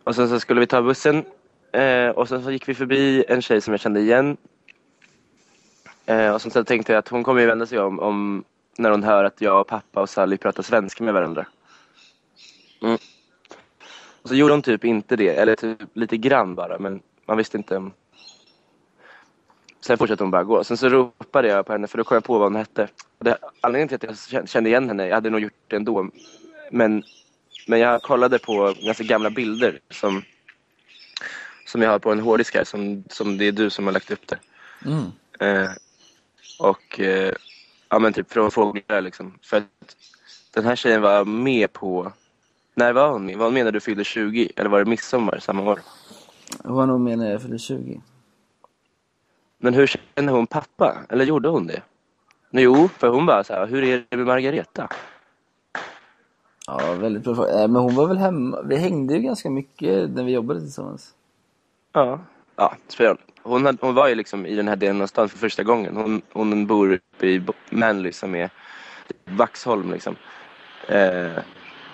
och 0.03 0.15
sen 0.15 0.29
så 0.29 0.39
skulle 0.39 0.59
vi 0.59 0.67
ta 0.67 0.81
bussen 0.81 1.23
eh, 1.71 2.09
och 2.09 2.29
sen 2.29 2.43
så 2.43 2.51
gick 2.51 2.69
vi 2.69 2.73
förbi 2.73 3.25
en 3.27 3.41
tjej 3.41 3.61
som 3.61 3.73
jag 3.73 3.79
kände 3.79 3.99
igen. 3.99 4.37
Eh, 6.05 6.33
och 6.33 6.41
sen 6.41 6.51
så 6.51 6.63
tänkte 6.63 6.91
jag 6.91 6.99
att 6.99 7.07
hon 7.07 7.23
kommer 7.23 7.41
ju 7.41 7.47
vända 7.47 7.65
sig 7.65 7.79
om, 7.79 7.99
om 7.99 8.43
när 8.77 8.91
hon 8.91 9.03
hör 9.03 9.23
att 9.23 9.41
jag 9.41 9.61
och 9.61 9.67
pappa 9.67 10.01
och 10.01 10.09
Sally 10.09 10.37
pratar 10.37 10.63
svenska 10.63 11.03
med 11.03 11.13
varandra. 11.13 11.45
Mm. 12.81 12.97
Och 14.21 14.29
så 14.29 14.35
gjorde 14.35 14.53
hon 14.53 14.61
typ 14.61 14.85
inte 14.85 15.15
det, 15.15 15.29
eller 15.29 15.55
typ 15.55 15.79
lite 15.93 16.17
grann 16.17 16.55
bara, 16.55 16.79
men 16.79 17.01
man 17.25 17.37
visste 17.37 17.57
inte. 17.57 17.77
om- 17.77 17.93
Sen 19.85 19.97
fortsatte 19.97 20.23
hon 20.23 20.31
bara 20.31 20.43
gå. 20.43 20.63
Sen 20.63 20.77
så 20.77 20.89
ropade 20.89 21.47
jag 21.47 21.65
på 21.65 21.71
henne 21.71 21.87
för 21.87 21.97
då 21.97 22.03
kom 22.03 22.15
jag 22.15 22.23
på 22.23 22.37
vad 22.37 22.45
hon 22.45 22.55
hette. 22.55 22.87
Det, 23.19 23.37
anledningen 23.61 23.99
till 23.99 24.09
att 24.09 24.31
jag 24.31 24.49
kände 24.49 24.69
igen 24.69 24.87
henne, 24.87 25.07
jag 25.07 25.15
hade 25.15 25.29
nog 25.29 25.39
gjort 25.39 25.53
det 25.67 25.75
ändå, 25.75 26.09
men, 26.71 27.03
men 27.67 27.79
jag 27.79 28.01
kollade 28.01 28.39
på 28.39 28.73
ganska 28.81 29.03
gamla 29.03 29.29
bilder 29.29 29.79
som, 29.89 30.23
som 31.65 31.81
jag 31.81 31.89
har 31.89 31.99
på 31.99 32.11
en 32.11 32.19
hårddisk 32.19 32.55
här, 32.55 32.63
som, 32.63 33.03
som 33.09 33.37
det 33.37 33.45
är 33.45 33.51
du 33.51 33.69
som 33.69 33.85
har 33.85 33.93
lagt 33.93 34.11
upp 34.11 34.27
det. 34.27 34.39
Mm. 34.85 35.05
Eh, 35.39 35.71
och 36.59 36.99
eh, 36.99 37.33
ja 37.89 37.99
men 37.99 38.13
typ 38.13 38.31
från 38.31 38.51
fåglar 38.51 39.01
liksom. 39.01 39.39
För 39.41 39.57
att 39.57 39.95
den 40.53 40.65
här 40.65 40.75
tjejen 40.75 41.01
var 41.01 41.25
med 41.25 41.73
på 41.73 42.11
När 42.75 42.93
var 42.93 43.11
hon 43.11 43.25
med? 43.25 43.37
Var 43.37 43.45
hon 43.45 43.53
med 43.53 43.65
när 43.65 43.71
du 43.71 43.79
fyllde 43.79 44.03
20? 44.03 44.49
Eller 44.55 44.69
var 44.69 44.79
det 44.79 44.85
midsommar 44.85 45.39
samma 45.39 45.61
år? 45.61 45.79
Hon 46.63 46.75
var 46.75 46.85
nog 46.85 46.99
med 46.99 47.17
när 47.17 47.31
jag 47.31 47.41
fyllde 47.41 47.59
20. 47.59 48.01
Men 49.57 49.73
hur 49.73 49.87
känner 49.87 50.33
hon 50.33 50.47
pappa? 50.47 50.97
Eller 51.09 51.25
gjorde 51.25 51.49
hon 51.49 51.67
det? 51.67 51.81
Nej, 52.49 52.63
Jo, 52.63 52.89
för 52.97 53.07
hon 53.07 53.25
bara 53.25 53.43
så 53.43 53.53
här, 53.53 53.67
hur 53.67 53.83
är 53.83 54.05
det 54.09 54.17
med 54.17 54.25
Margareta? 54.25 54.87
Ja, 56.67 56.93
väldigt 56.93 57.23
bra 57.23 57.35
fråga. 57.35 57.55
Nej, 57.55 57.67
men 57.67 57.81
hon 57.81 57.95
var 57.95 58.07
väl 58.07 58.17
hemma. 58.17 58.61
Vi 58.61 58.75
hängde 58.77 59.13
ju 59.13 59.19
ganska 59.19 59.49
mycket 59.49 60.09
när 60.09 60.23
vi 60.23 60.31
jobbade 60.31 60.59
tillsammans. 60.59 61.13
Ja. 61.93 62.19
Ja, 62.55 62.75
spelar 62.87 63.17
hon, 63.43 63.65
hade, 63.65 63.77
hon 63.81 63.95
var 63.95 64.07
ju 64.07 64.15
liksom 64.15 64.45
i 64.45 64.55
den 64.55 64.67
här 64.67 64.75
delen 64.75 65.01
av 65.01 65.07
stan 65.07 65.29
för 65.29 65.37
första 65.37 65.63
gången. 65.63 65.95
Hon, 65.95 66.21
hon 66.31 66.67
bor 66.67 66.91
uppe 66.93 67.27
i 67.27 67.43
Manly 67.69 68.11
som 68.11 68.35
är 68.35 68.49
Vaxholm 69.25 69.91
liksom. 69.91 70.15
Eh, 70.87 71.31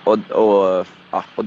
och, 0.03 0.18
och, 0.32 0.88
ja, 1.12 1.24
och 1.36 1.46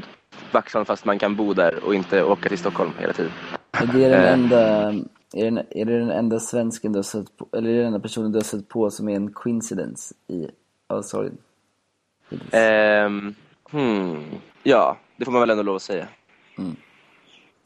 Vaxholm 0.52 0.84
fast 0.84 1.04
man 1.04 1.18
kan 1.18 1.36
bo 1.36 1.52
där 1.54 1.84
och 1.84 1.94
inte 1.94 2.22
åka 2.22 2.48
till 2.48 2.58
Stockholm 2.58 2.90
hela 2.98 3.12
tiden. 3.12 3.32
Är 3.72 3.86
det 3.86 4.08
den 4.08 4.12
Eh. 4.24 4.32
enda, 4.32 4.92
är, 5.34 5.44
den, 5.44 5.58
är 5.70 5.84
det 5.84 5.98
den 5.98 6.10
enda 6.10 6.40
svensken 6.40 6.92
du 6.92 6.98
har 6.98 7.02
sett 7.02 7.36
på, 7.36 7.46
eller 7.52 7.70
är 7.70 7.74
det 7.74 7.78
den 7.78 7.86
enda 7.86 8.00
personen 8.00 8.32
du 8.32 8.38
har 8.38 8.44
sett 8.44 8.68
på 8.68 8.90
som 8.90 9.08
är 9.08 9.16
en 9.16 9.32
coincidence 9.32 10.14
i 10.28 10.48
Australien? 10.86 11.38
Ehm, 12.50 13.34
hmm, 13.70 14.24
ja, 14.62 14.98
det 15.16 15.24
får 15.24 15.32
man 15.32 15.40
väl 15.40 15.50
ändå 15.50 15.62
lov 15.62 15.76
att 15.76 15.82
säga. 15.82 16.08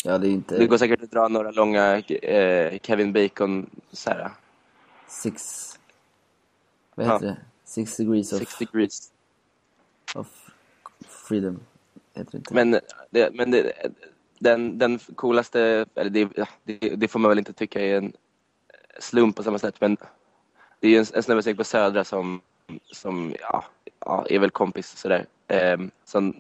Ja, 0.05 0.19
det 0.19 0.29
är 0.29 0.31
inte 0.31 0.59
Det 0.59 0.67
går 0.67 0.77
säkert 0.77 1.03
att 1.03 1.11
dra 1.11 1.29
några 1.29 1.51
långa 1.51 1.99
eh, 1.99 2.79
Kevin 2.83 3.13
Bacon 3.13 3.71
så 3.93 4.11
här, 4.11 4.31
six, 5.09 5.43
vad 6.95 7.07
heter 7.07 7.27
Ja. 7.27 7.33
det? 7.33 7.37
Six 7.65 7.97
degrees 7.97 8.33
of, 8.33 8.39
six 8.39 8.59
degrees. 8.59 9.13
of 10.15 10.51
freedom, 11.09 11.61
heter 12.15 12.31
det 12.33 12.39
inte? 12.39 12.55
Men, 12.55 12.81
det, 13.11 13.35
men 13.35 13.51
det, 13.51 13.73
den, 14.39 14.79
den 14.79 14.99
coolaste, 14.99 15.87
eller 15.95 16.11
det, 16.11 16.29
ja, 16.37 16.47
det, 16.65 16.79
det 16.79 17.09
får 17.09 17.19
man 17.19 17.29
väl 17.29 17.39
inte 17.39 17.53
tycka 17.53 17.81
är 17.81 17.97
en 17.97 18.13
slump 18.99 19.37
på 19.37 19.43
samma 19.43 19.59
sätt, 19.59 19.81
men 19.81 19.97
det 20.81 20.89
är 20.89 20.99
en, 20.99 21.07
en 21.15 21.23
snubbe 21.23 21.43
som 21.43 21.51
gick 21.51 21.59
på 21.59 21.65
Södra 21.65 22.05
som, 22.05 22.41
som 22.93 23.35
ja, 23.41 23.65
ja, 24.01 24.27
är 24.29 24.39
väl 24.39 24.51
kompis 24.51 24.97
sådär. 24.97 25.27
Um, 25.75 25.91
som, 26.05 26.37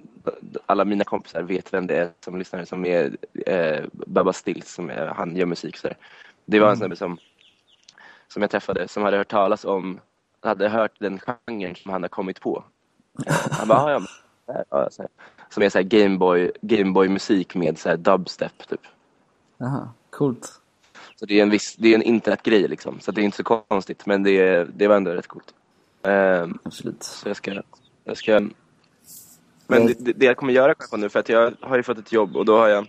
alla 0.67 0.85
mina 0.85 1.05
kompisar 1.05 1.43
vet 1.43 1.73
vem 1.73 1.87
det 1.87 1.97
är 1.97 2.11
som 2.21 2.39
lyssnar, 2.39 2.65
som 2.65 2.85
är 2.85 3.17
eh, 3.47 3.85
Baba 3.93 4.33
Stills, 4.33 4.75
som 4.75 4.91
är, 4.91 5.07
han 5.07 5.37
gör 5.37 5.47
musik 5.47 5.77
sådär. 5.77 5.97
Det 6.45 6.61
var 6.61 6.71
en 6.71 6.77
snubbe 6.77 6.97
som, 6.97 7.19
som 8.29 8.43
jag 8.43 8.51
träffade 8.51 8.89
som 8.89 9.03
hade 9.03 9.17
hört 9.17 9.29
talas 9.29 9.65
om, 9.65 10.01
hade 10.41 10.69
hört 10.69 10.93
den 10.99 11.19
genren 11.47 11.75
som 11.75 11.93
han 11.93 12.03
har 12.03 12.09
kommit 12.09 12.41
på. 12.41 12.65
Han 13.51 13.69
bara, 13.69 13.97
"Ah, 13.97 14.07
ja, 14.47 14.65
ja, 14.71 14.89
här. 14.99 15.09
Som 15.51 15.63
är 15.63 15.69
så 15.69 15.83
Gameboy, 15.83 16.51
Gameboy 16.63 17.09
musik 17.09 17.55
med 17.55 17.79
så 17.79 17.97
dubstep 17.97 18.69
typ. 18.69 18.81
Jaha, 19.59 19.89
coolt. 20.11 20.61
Så 21.17 21.27
det 21.27 21.39
är 21.39 21.43
en 21.43 21.51
viss, 21.51 21.77
det 21.77 21.89
är 21.89 21.95
en 21.95 22.03
internetgrej 22.03 22.69
liksom. 22.69 23.01
Så 23.01 23.13
det 23.13 23.21
är 23.21 23.25
inte 23.25 23.37
så 23.37 23.45
konstigt 23.45 24.07
men 24.07 24.23
det, 24.23 24.65
det 24.65 24.89
var 24.89 24.97
ändå 24.97 25.11
rätt 25.11 25.27
coolt. 25.27 25.55
Ehm, 26.03 26.59
Absolut. 26.63 27.03
så 27.05 27.29
jag 27.29 27.37
ska, 27.37 27.63
jag 28.05 28.17
ska 28.17 28.41
men 29.67 29.87
det, 29.87 29.95
det- 29.99 30.13
det 30.13 30.27
jag 30.27 30.37
kommer 30.37 30.53
göra 30.53 30.75
kanske 30.75 30.97
nu 30.97 31.09
för 31.09 31.21
att 31.21 31.29
jag 31.29 31.53
har 31.61 31.77
ju 31.77 31.83
fått 31.83 31.99
ett 31.99 32.13
jobb 32.13 32.37
och 32.37 32.45
då 32.45 32.59
har 32.59 32.69
jag 32.69 32.87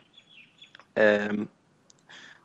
ehm, 0.96 1.48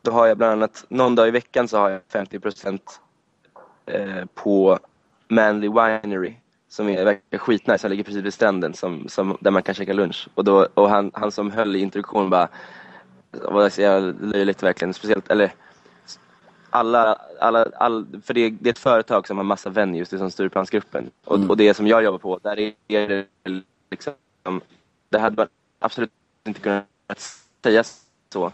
då 0.02 0.10
har 0.10 0.26
jag 0.26 0.36
bland 0.36 0.52
annat 0.52 0.84
någon 0.88 1.14
dag 1.14 1.28
i 1.28 1.30
veckan 1.30 1.68
så 1.68 1.78
har 1.78 1.90
jag 1.90 2.00
50 2.08 2.38
procent 2.40 3.00
eh, 3.86 4.24
på 4.34 4.78
Manly 5.28 5.68
Winery 5.68 6.34
som 6.74 6.88
är, 6.88 7.04
verkar 7.04 7.38
skitnice, 7.38 7.78
som 7.78 7.90
ligger 7.90 8.04
precis 8.04 8.22
vid 8.22 8.34
stranden 8.34 8.74
som, 8.74 9.08
som, 9.08 9.36
där 9.40 9.50
man 9.50 9.62
kan 9.62 9.74
käka 9.74 9.92
lunch. 9.92 10.28
Och, 10.34 10.44
då, 10.44 10.68
och 10.74 10.90
han, 10.90 11.10
han 11.14 11.32
som 11.32 11.50
höll 11.50 11.76
i 11.76 11.78
introduktionen 11.78 12.30
bara, 12.30 12.48
var 13.30 13.68
så 13.68 13.80
jävla 13.80 14.14
löjligt 14.20 14.62
verkligen, 14.62 14.94
speciellt, 14.94 15.30
eller 15.30 15.52
alla, 16.70 17.18
alla, 17.40 17.66
all, 17.76 18.06
för 18.24 18.34
det, 18.34 18.50
det 18.50 18.68
är 18.68 18.72
ett 18.72 18.78
företag 18.78 19.26
som 19.26 19.36
har 19.36 19.44
massa 19.44 19.70
venues, 19.70 20.08
det 20.08 20.16
är 20.16 20.18
som 20.18 20.30
Stureplansgruppen. 20.30 21.10
Och, 21.24 21.50
och 21.50 21.56
det 21.56 21.74
som 21.74 21.86
jag 21.86 22.04
jobbar 22.04 22.18
på, 22.18 22.38
där 22.42 22.72
är 22.88 23.08
det 23.08 23.26
liksom, 23.90 24.12
det 25.08 25.18
hade 25.18 25.36
man 25.36 25.48
absolut 25.78 26.10
inte 26.44 26.60
kunnat 26.60 26.86
säga 27.62 27.84
så. 28.32 28.52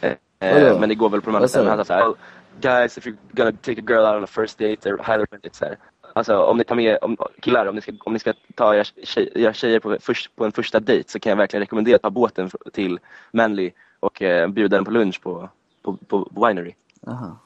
Eh, 0.00 0.14
Vadå? 0.38 0.78
men 0.78 0.88
det 0.88 0.94
går 0.94 1.10
väl 1.10 1.20
på 1.20 1.30
de 1.30 1.36
andra 1.36 1.48
ställena. 1.48 1.84
Han 1.88 2.14
guys 2.60 2.98
if 2.98 3.06
you're 3.06 3.18
gonna 3.34 3.52
take 3.52 3.78
a 3.78 3.82
girl 3.82 4.04
out 4.06 4.16
on 4.16 4.24
a 4.24 4.26
first 4.26 4.58
date, 4.58 4.86
or 4.86 4.98
highly 4.98 5.22
recommend 5.22 5.54
så 5.54 5.64
här. 5.64 5.76
Alltså 6.14 6.38
om 6.38 6.56
ni 6.56 6.64
tar 6.64 6.74
med, 6.74 6.98
om, 7.02 7.16
killar, 7.40 7.66
om 7.66 7.74
ni 7.74 7.80
ska, 7.80 7.92
om 8.00 8.12
ni 8.12 8.18
ska 8.18 8.32
ta 8.54 8.74
era, 8.74 8.84
tjej, 8.84 9.32
era 9.34 9.52
tjejer 9.52 9.80
på, 9.80 9.96
först, 10.00 10.36
på 10.36 10.44
en 10.44 10.52
första 10.52 10.80
dejt 10.80 11.10
så 11.10 11.20
kan 11.20 11.30
jag 11.30 11.36
verkligen 11.36 11.60
rekommendera 11.60 11.96
att 11.96 12.02
ta 12.02 12.10
båten 12.10 12.50
till 12.72 12.98
Manly 13.32 13.70
och 14.00 14.22
eh, 14.22 14.48
bjuda 14.48 14.76
den 14.76 14.84
på 14.84 14.90
lunch 14.90 15.22
på, 15.22 15.48
på, 15.82 15.96
på 15.96 16.46
Winery. 16.46 16.74
Jaha. 17.00 17.36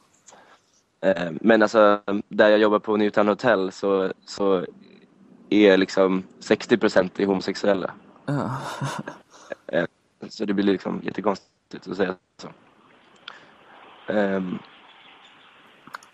Eh, 1.01 1.31
men 1.31 1.61
alltså, 1.61 2.01
där 2.27 2.49
jag 2.49 2.59
jobbar 2.59 2.79
på 2.79 2.97
Newtown 2.97 3.27
Hotel 3.27 3.71
så, 3.71 4.13
så 4.25 4.65
är 5.49 5.77
liksom 5.77 6.23
60% 6.39 7.09
är 7.17 7.25
homosexuella. 7.25 7.93
Ja. 8.25 8.57
Eh, 9.69 9.85
så 10.29 10.45
det 10.45 10.53
blir 10.53 10.63
liksom 10.63 11.01
jättekonstigt 11.03 11.87
att 11.87 11.97
säga 11.97 12.15
så. 12.41 12.47
Ehm, 14.13 14.59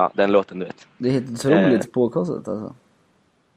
Ja, 0.00 0.10
den 0.14 0.32
låten 0.32 0.58
du 0.58 0.64
vet. 0.64 0.86
Det 0.98 1.08
är 1.08 1.12
helt 1.12 1.30
otroligt 1.30 1.92
påkostat 1.92 2.48
alltså. 2.48 2.74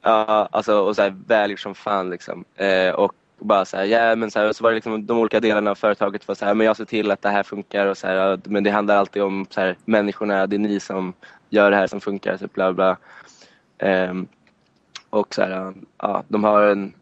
Ja, 0.01 0.49
alltså 0.51 0.79
och 0.79 0.95
så 0.95 1.01
här 1.01 1.15
välgjort 1.27 1.59
som 1.59 1.75
fan 1.75 2.09
liksom. 2.09 2.45
Eh, 2.55 2.93
och 2.93 3.13
bara 3.39 3.65
så 3.65 3.77
här, 3.77 3.83
ja 3.83 4.15
men 4.15 4.31
så 4.31 4.39
här, 4.39 4.53
så 4.53 4.63
var 4.63 4.71
det 4.71 4.75
liksom 4.75 5.05
de 5.05 5.17
olika 5.17 5.39
delarna 5.39 5.71
av 5.71 5.75
företaget 5.75 6.27
var 6.27 6.35
så 6.35 6.45
här, 6.45 6.53
men 6.53 6.67
jag 6.67 6.77
ser 6.77 6.85
till 6.85 7.11
att 7.11 7.21
det 7.21 7.29
här 7.29 7.43
funkar 7.43 7.87
och 7.87 7.97
så 7.97 8.07
här, 8.07 8.39
men 8.43 8.63
det 8.63 8.69
handlar 8.69 8.97
alltid 8.97 9.21
om 9.21 9.45
så 9.49 9.61
här, 9.61 9.77
människorna, 9.85 10.47
det 10.47 10.55
är 10.55 10.59
ni 10.59 10.79
som 10.79 11.13
gör 11.49 11.71
det 11.71 11.77
här 11.77 11.87
som 11.87 12.01
funkar, 12.01 12.37
så 12.37 12.47
bla 12.47 12.73
bla. 12.73 12.97
Ehm, 13.77 14.27
och 15.09 15.35
så 15.35 15.41
här, 15.41 15.73
ja, 15.97 16.23
de 16.27 16.43
har 16.43 16.63
en, 16.63 16.93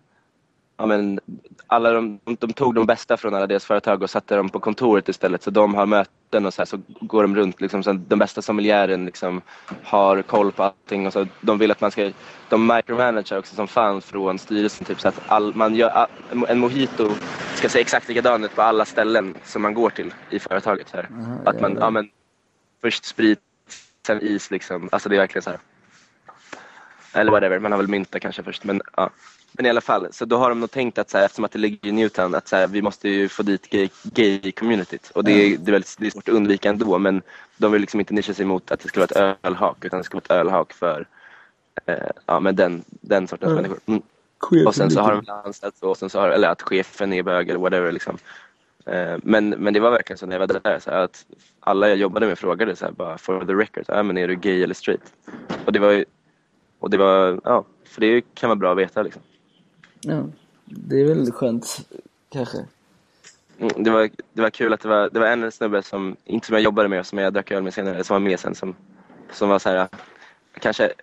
ja 0.78 0.86
men 0.86 1.20
alla 1.68 1.92
de, 1.92 2.20
de, 2.24 2.36
de 2.40 2.54
tog 2.54 2.76
de 2.76 2.86
bästa 2.86 3.18
från 3.18 3.34
alla 3.34 3.48
deras 3.48 3.66
företag 3.66 4.04
och 4.04 4.10
satte 4.10 4.36
dem 4.36 4.50
på 4.50 4.60
kontoret 4.60 5.10
istället. 5.10 5.44
Så 5.44 5.52
de 5.52 5.76
har 5.76 5.86
möten 6.32 6.46
och 6.46 6.54
så 6.54 6.62
här, 6.62 6.66
så 6.66 6.80
går 7.02 7.22
de 7.24 7.36
runt 7.36 7.62
liksom, 7.62 7.84
så 7.84 7.94
den 7.94 8.20
bästa 8.20 8.42
sommeliären 8.42 9.06
liksom 9.06 9.42
har 9.84 10.22
koll 10.22 10.52
på 10.52 10.64
allting 10.64 11.08
och 11.08 11.14
så 11.14 11.28
de 11.42 11.58
vill 11.58 11.72
att 11.72 11.82
man 11.82 11.92
ska, 11.92 12.12
de 12.50 12.68
micromanager 12.68 13.38
också 13.38 13.56
som 13.56 13.68
fan 13.68 14.02
från 14.02 14.40
styrelsen 14.40 14.86
typ 14.86 15.00
så 15.00 15.08
att 15.08 15.22
all, 15.28 15.56
man 15.56 15.76
gör, 15.76 15.90
all, 15.90 16.08
en 16.48 16.60
mojito 16.60 17.10
ska 17.56 17.70
se 17.70 17.80
exakt 17.80 18.08
likadan 18.08 18.44
ut 18.44 18.56
på 18.56 18.62
alla 18.62 18.86
ställen 18.86 19.36
som 19.44 19.62
man 19.62 19.74
går 19.74 19.90
till 19.90 20.14
i 20.30 20.40
företaget. 20.40 20.90
Så 20.90 20.98
här. 20.98 21.10
Aha, 21.12 21.42
att 21.46 21.62
man, 21.62 21.78
ja 21.80 21.90
men 21.90 22.10
först 22.82 23.06
sprit, 23.06 23.40
sen 24.08 24.22
is 24.22 24.52
liksom. 24.52 24.90
Alltså 24.92 25.10
det 25.10 25.16
är 25.16 25.20
verkligen 25.20 25.44
så 25.44 25.50
här. 25.50 25.60
Eller 27.14 27.32
whatever, 27.32 27.60
man 27.60 27.72
har 27.72 27.80
väl 27.80 27.88
mynta 27.88 28.20
kanske 28.20 28.44
först. 28.44 28.64
Men, 28.64 28.82
ja. 28.98 29.10
men 29.52 29.66
i 29.66 29.70
alla 29.70 29.82
fall, 29.82 30.08
så 30.12 30.26
då 30.26 30.38
har 30.38 30.50
de 30.50 30.60
nog 30.60 30.72
tänkt 30.72 30.98
att 30.98 31.10
så 31.10 31.18
här, 31.18 31.26
eftersom 31.26 31.46
att 31.46 31.52
det 31.52 31.60
ligger 31.60 31.90
i 31.90 31.92
Newtown 31.92 32.36
att 32.36 32.48
så 32.48 32.56
här, 32.56 32.68
vi 32.68 32.82
måste 32.82 33.10
ju 33.10 33.30
få 33.30 33.44
dit 33.44 33.70
gay- 33.70 33.90
gay-communityt. 34.04 35.12
och 35.12 35.24
det 35.24 35.32
är, 35.32 35.58
det, 35.58 35.70
är 35.70 35.72
väldigt, 35.72 35.96
det 36.00 36.08
är 36.08 36.12
svårt 36.12 36.30
att 36.30 36.36
undvika 36.36 36.70
ändå 36.70 36.98
men 36.98 37.22
de 37.58 37.72
vill 37.72 37.82
liksom 37.82 38.00
inte 38.00 38.14
nischa 38.14 38.34
sig 38.34 38.46
mot 38.46 38.72
att 38.72 38.80
det 38.80 38.88
skulle 38.88 39.06
vara 39.08 39.30
ett 39.32 39.38
ölhak 39.44 39.86
utan 39.86 39.98
det 39.98 40.04
ska 40.04 40.16
vara 40.16 40.24
ett 40.24 40.32
ölhak 40.32 40.74
för 40.74 41.06
eh, 41.86 41.96
ja, 42.26 42.40
men 42.40 42.56
den, 42.56 42.84
den 42.88 43.28
sortens 43.28 43.52
Mm. 43.52 43.56
människor. 43.64 43.80
Mm. 43.86 44.68
Och 44.68 44.76
sen 44.76 44.92
så 44.92 45.02
har 45.02 45.22
de 45.22 45.32
anställt 45.32 45.78
så, 45.78 45.90
och 45.90 45.98
sen 45.98 46.10
så 46.10 46.20
har, 46.20 46.30
eller 46.30 46.48
att 46.50 46.62
chefen 46.62 47.14
är 47.14 47.24
bög 47.24 47.50
eller 47.50 47.60
whatever. 47.60 47.92
Liksom. 47.92 48.18
Eh, 48.86 49.16
men, 49.24 49.50
men 49.50 49.74
det 49.74 49.80
var 49.80 49.92
verkligen 49.92 50.18
så 50.18 50.26
när 50.26 50.40
jag 50.40 50.48
var 50.48 50.60
där, 50.64 50.80
så 50.80 50.92
att 50.92 51.26
alla 51.60 51.90
jag 51.90 51.98
jobbade 51.98 52.26
med 52.28 52.40
frågade 52.40 52.76
så 52.76 52.86
här, 52.86 52.92
bara 52.92 53.18
for 53.18 53.46
the 53.46 53.54
record, 53.54 53.86
här, 53.88 54.04
men 54.04 54.18
är 54.18 54.28
du 54.28 54.36
gay 54.36 54.64
eller 54.64 54.74
straight? 54.76 55.14
Och 55.66 55.72
det 55.74 55.80
var 55.80 55.92
ju, 55.92 56.06
och 56.82 56.90
det 56.90 56.98
var, 56.98 57.42
ja, 57.44 57.66
för 57.84 58.02
det 58.02 58.22
kan 58.34 58.50
vara 58.50 58.56
bra 58.56 58.72
att 58.72 58.78
veta 58.78 59.02
liksom. 59.02 59.22
Ja, 60.02 60.24
det 60.66 61.02
är 61.02 61.06
väl 61.06 61.32
skönt 61.32 61.88
kanske. 62.30 62.58
Mm, 63.58 63.84
det, 63.84 63.90
var, 63.90 64.10
det 64.34 64.42
var 64.42 64.50
kul 64.50 64.74
att 64.74 64.82
det 64.82 64.90
var, 64.90 65.10
det 65.10 65.20
var 65.20 65.28
en 65.28 65.52
snubbe 65.52 65.84
som, 65.84 66.16
inte 66.26 66.48
som 66.48 66.54
jag 66.54 66.64
jobbade 66.64 66.90
med, 66.90 67.06
som 67.06 67.18
jag 67.18 67.34
drack 67.34 67.52
öl 67.52 67.64
med 67.64 67.74
senare, 67.74 68.04
som 68.04 68.14
var 68.14 68.20
med 68.20 68.40
sen, 68.40 68.56
som, 68.56 68.76
som 69.32 69.50
var 69.50 69.60
så 69.60 69.70
här, 69.70 69.88
kanske 70.60 70.94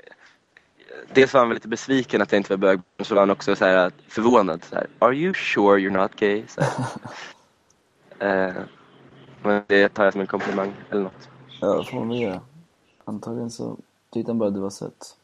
dels 1.13 1.35
var 1.35 1.41
han 1.41 1.55
lite 1.55 1.69
besviken 1.69 2.23
att 2.23 2.33
jag 2.33 2.39
inte 2.39 2.53
var 2.53 2.57
bög, 2.57 2.81
men 2.97 3.05
så 3.05 3.15
var 3.15 3.23
han 3.23 3.31
också 3.31 3.57
så 3.57 3.65
här, 3.65 3.93
förvånad. 4.09 4.65
Så 4.65 4.75
här, 4.75 4.87
Are 4.99 5.15
you 5.15 5.35
sure 5.35 5.81
you're 5.81 6.03
not 6.03 6.17
gay? 6.17 6.45
Så 6.47 6.61
eh, 8.25 8.53
men 9.43 9.63
det 9.67 9.89
tar 9.89 10.05
jag 10.05 10.13
som 10.13 10.21
en 10.21 10.27
komplimang 10.27 10.73
eller 10.91 11.03
något. 11.03 11.29
Ja, 11.61 11.85
får 11.85 11.99
man 11.99 12.09
väl 12.09 12.21
göra. 12.21 12.41
Antagligen 13.05 13.51
så 13.51 13.77
tyckte 14.11 14.31
han 14.31 14.39
bara 14.39 14.49
att 14.49 14.55
du 14.55 14.61
var 14.61 14.71
söt. 14.71 15.18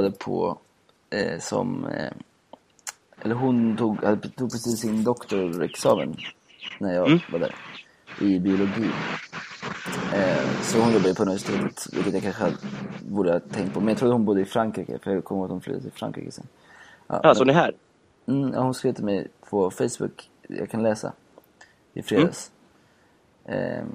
Jobbade 0.00 0.16
på 0.18 0.58
eh, 1.10 1.38
som 1.40 1.84
eh, 1.86 2.12
eller 3.22 3.34
hon 3.34 3.76
tog, 3.76 4.04
hade- 4.04 4.28
tog 4.28 4.50
precis 4.52 4.80
sin 4.80 5.04
doktorexamen 5.04 6.16
när 6.78 6.94
jag 6.94 7.06
Mm. 7.06 7.18
var 7.32 7.38
där 7.38 7.54
i 8.20 8.38
biologi. 8.38 8.90
Eh, 10.14 10.50
så 10.62 10.78
hon 10.80 10.92
jobbade 10.92 11.14
på 11.14 11.22
universitetet, 11.22 11.86
vilket 11.92 12.14
jag 12.14 12.22
kanske 12.22 12.52
borde 13.08 13.32
ha 13.32 13.40
tänkt 13.40 13.74
på. 13.74 13.80
Men 13.80 13.88
jag 13.88 13.98
trodde 13.98 14.14
hon 14.14 14.24
bodde 14.24 14.40
i 14.40 14.44
Frankrike, 14.44 14.98
för 14.98 15.10
jag 15.14 15.24
kommer 15.24 15.38
ihåg 15.40 15.44
att 15.44 15.50
hon 15.50 15.60
flyttade 15.60 15.82
till 15.82 15.92
Frankrike 15.92 16.32
sen. 16.32 16.46
Ja, 17.06 17.20
Ja, 17.22 17.34
så 17.34 17.44
ni 17.44 17.52
är 17.52 17.56
här? 17.56 17.72
Mm, 18.26 18.52
ja, 18.54 18.60
hon 18.62 18.74
skrev 18.74 18.92
till 18.92 19.04
mig 19.04 19.28
på 19.50 19.70
Facebook, 19.70 20.30
jag 20.48 20.70
kan 20.70 20.82
läsa, 20.82 21.12
i 21.94 22.02
fredags. 22.02 22.50
Ehm, 23.46 23.86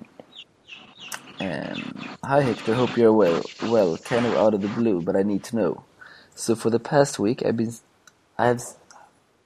ehm, 1.40 1.78
Hi 2.22 2.42
Hector, 2.42 2.74
hope 2.74 2.94
you're 3.02 3.22
well. 3.24 3.42
Well, 3.74 3.98
kind 3.98 4.26
of 4.26 4.38
out 4.38 4.54
of 4.54 4.62
the 4.62 4.68
blue, 4.82 5.02
but 5.02 5.16
I 5.16 5.24
need 5.24 5.44
to 5.44 5.50
know. 5.52 5.82
So 6.36 6.56
for 6.56 6.70
the 6.70 6.80
past 6.80 7.20
week, 7.20 7.44
I've 7.46 7.58
been, 7.58 7.74
I 8.38 8.48
have, 8.48 8.64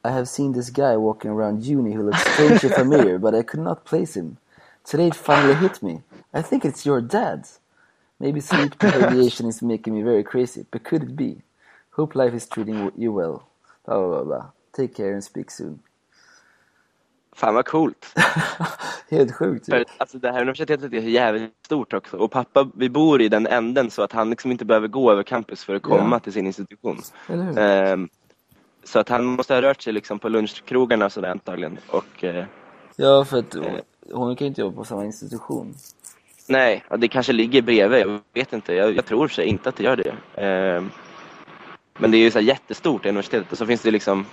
I 0.04 0.12
have 0.12 0.28
seen 0.28 0.54
this 0.54 0.72
guy 0.72 0.98
walking 0.98 1.32
around 1.32 1.66
uni 1.66 1.94
who 1.94 2.04
looks 2.04 2.22
strangely 2.34 2.70
familiar, 2.82 3.20
but 3.20 3.36
I 3.36 3.44
could 3.44 3.62
not 3.62 3.86
place 3.86 4.16
him. 4.18 4.38
Today 4.86 5.08
it 5.08 5.16
finally 5.16 5.56
hit 5.56 5.84
me. 5.84 6.04
I 6.34 6.42
think 6.42 6.66
it's 6.66 6.86
your 6.86 7.02
dad. 7.02 7.48
Maybe 8.20 8.42
sleep 8.42 8.80
deprivation 8.80 9.48
is 9.48 9.62
making 9.62 9.96
me 9.96 10.04
very 10.04 10.24
crazy, 10.24 10.66
but 10.72 10.84
could 10.84 11.04
it 11.04 11.16
be? 11.16 11.44
Hope 11.92 12.16
life 12.16 12.34
is 12.34 12.48
treating 12.48 12.92
you 12.98 13.14
well. 13.14 13.48
Blah, 13.86 13.98
blah, 14.00 14.08
blah, 14.10 14.24
blah. 14.24 14.52
Take 14.74 14.96
care 14.96 15.14
and 15.14 15.24
speak 15.24 15.52
soon. 15.52 15.82
Fan 17.40 17.54
vad 17.56 17.66
coolt. 17.66 18.16
Helt 19.12 19.36
sjukt 19.36 19.70
ju. 19.70 19.72
För, 19.72 19.86
alltså, 19.98 20.18
det 20.18 20.32
här 20.32 20.42
universitetet 20.42 20.94
är 20.94 20.98
jävligt 20.98 21.52
stort 21.66 21.94
också. 21.94 22.18
Och 22.18 22.32
pappa, 22.32 22.70
vi 22.76 22.90
bor 22.90 23.22
i 23.22 23.30
den 23.30 23.48
änden 23.48 23.92
så 23.92 24.02
att 24.02 24.12
han 24.12 24.30
liksom 24.30 24.52
inte 24.52 24.66
behöver 24.66 24.88
gå 24.88 25.12
över 25.12 25.24
campus 25.24 25.64
för 25.64 25.76
att 25.76 25.82
komma 25.82 26.16
Ja. 26.16 26.20
till 26.20 26.34
sin 26.34 26.46
institution. 26.48 27.02
Ehm, 27.58 28.10
så 28.84 29.00
att 29.00 29.10
han 29.10 29.26
måste 29.26 29.54
ha 29.54 29.62
rört 29.62 29.82
sig 29.82 29.94
liksom 29.94 30.20
på 30.20 30.30
lunchkrogarna 30.30 31.06
och 31.06 31.12
sådär 31.12 31.32
antagligen. 31.32 31.78
Och 31.90 32.24
eh, 32.24 32.46
Ja, 32.96 33.26
för 33.26 33.40
att 33.40 33.54
hon, 33.54 33.80
hon 34.14 34.36
kan 34.36 34.46
ju 34.46 34.50
inte 34.50 34.62
jobba 34.62 34.76
på 34.76 34.86
samma 34.86 35.06
institution. 35.06 35.74
nej, 36.48 36.84
det 36.98 37.08
kanske 37.08 37.34
ligger 37.34 37.62
bredvid. 37.62 38.00
Jag 38.00 38.20
vet 38.34 38.54
inte. 38.54 38.74
Jag, 38.74 38.96
jag 38.96 39.06
tror 39.06 39.28
sig 39.28 39.46
inte 39.46 39.70
att 39.70 39.76
det 39.76 39.84
gör 39.84 39.96
det. 39.96 40.42
Ehm, 40.42 40.90
men 42.00 42.12
det 42.12 42.18
är 42.18 42.20
ju 42.22 42.32
så 42.32 42.40
jättestort 42.40 43.06
universitetet. 43.06 43.52
Och 43.52 43.58
så 43.58 43.66
finns 43.66 43.82
det 43.82 43.92
liksom 43.92 44.26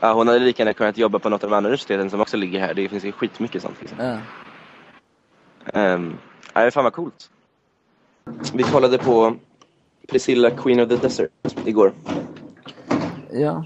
Ja, 0.00 0.12
hon 0.12 0.28
hade 0.28 0.38
lika 0.38 0.62
gärna 0.62 0.72
kunnat 0.72 0.98
jobba 0.98 1.18
på 1.18 1.28
något 1.28 1.44
av 1.44 1.50
de 1.50 1.56
andra 1.56 1.68
universiteten 1.68 2.10
som 2.10 2.20
också 2.20 2.36
ligger 2.36 2.60
här. 2.60 2.74
Det 2.74 2.88
finns 2.88 3.04
ju 3.04 3.12
skitmycket 3.12 3.62
sånt. 3.62 3.76
Liksom. 3.80 3.98
Ja. 4.00 5.94
Um, 5.94 6.18
nej, 6.54 6.70
fan 6.70 6.84
vad 6.84 6.92
coolt. 6.92 7.30
Vi 8.54 8.62
kollade 8.62 8.98
på 8.98 9.36
Priscilla 10.08 10.50
Queen 10.50 10.80
of 10.80 10.88
the 10.88 10.96
Desert 10.96 11.30
igår. 11.64 11.92
Ja. 13.32 13.64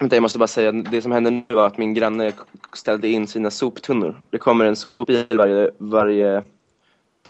Vänta, 0.00 0.16
jag 0.16 0.22
måste 0.22 0.38
bara 0.38 0.46
säga, 0.46 0.72
det 0.72 1.02
som 1.02 1.12
hände 1.12 1.30
nu 1.30 1.44
var 1.48 1.66
att 1.66 1.78
min 1.78 1.94
granne 1.94 2.32
ställde 2.72 3.08
in 3.08 3.26
sina 3.26 3.50
soptunnor. 3.50 4.22
Det 4.30 4.38
kommer 4.38 4.64
en 4.64 4.76
sopbil 4.76 5.26
varje, 5.30 5.70
varje 5.78 6.42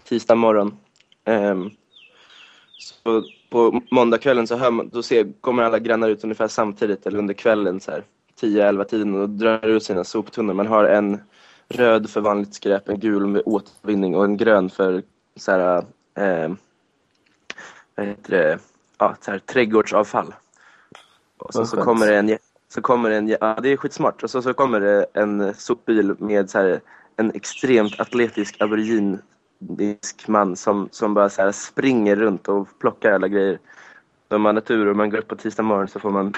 tisdag 0.04 0.34
morgon. 0.34 0.76
Ehm, 1.24 1.70
så 2.82 3.22
på 3.50 3.82
måndagskvällen 3.90 4.46
så 4.46 4.56
hör 4.56 4.70
man, 4.70 4.88
då 4.88 5.02
ser, 5.02 5.32
kommer 5.40 5.62
alla 5.62 5.78
grannar 5.78 6.08
ut 6.08 6.24
ungefär 6.24 6.48
samtidigt 6.48 7.06
eller 7.06 7.18
under 7.18 7.34
kvällen 7.34 7.80
så 7.80 7.90
här 7.90 8.04
10-11 8.40 8.84
tiden 8.84 9.14
och 9.14 9.28
drar 9.28 9.66
ut 9.66 9.82
sina 9.82 10.04
soptunnor. 10.04 10.54
Man 10.54 10.66
har 10.66 10.84
en 10.84 11.20
röd 11.68 12.10
för 12.10 12.20
vanligt 12.20 12.54
skräp, 12.54 12.88
en 12.88 13.00
gul 13.00 13.26
med 13.26 13.42
återvinning 13.44 14.16
och 14.16 14.24
en 14.24 14.36
grön 14.36 14.70
för 14.70 15.02
så 15.36 15.52
här, 15.52 15.84
ehm, 16.14 16.56
vad 17.94 18.06
heter 18.06 18.30
det, 18.30 18.58
ja, 18.98 19.16
så 19.20 19.30
här, 19.30 19.38
trädgårdsavfall. 19.38 20.34
Och 21.38 21.54
så, 21.54 21.66
så 21.66 21.76
kommer 21.76 22.06
det 22.06 22.16
en, 22.16 22.38
så 22.68 22.80
kommer 22.80 23.10
det 23.10 23.16
en, 23.16 23.28
ja 23.28 23.58
det 23.62 23.68
är 23.68 23.76
skitsmart. 23.76 24.22
Och 24.22 24.30
så, 24.30 24.42
så 24.42 24.54
kommer 24.54 24.80
det 24.80 25.06
en 25.12 25.54
sopbil 25.54 26.14
med 26.18 26.50
så 26.50 26.58
här, 26.58 26.80
en 27.16 27.30
extremt 27.30 28.00
atletisk 28.00 28.56
aboriginsk 28.60 29.22
man 30.26 30.56
som, 30.56 30.88
som 30.92 31.14
bara 31.14 31.28
så 31.28 31.42
här 31.42 31.52
springer 31.52 32.16
runt 32.16 32.48
och 32.48 32.68
plockar 32.78 33.12
alla 33.12 33.28
grejer. 33.28 33.58
Om 34.28 34.42
man 34.42 34.56
har 34.56 34.60
tur 34.60 34.86
och 34.86 34.96
man 34.96 35.10
går 35.10 35.18
upp 35.18 35.28
på 35.28 35.36
tisdag 35.36 35.62
morgon 35.62 35.88
så 35.88 36.00
får 36.00 36.10
man 36.10 36.34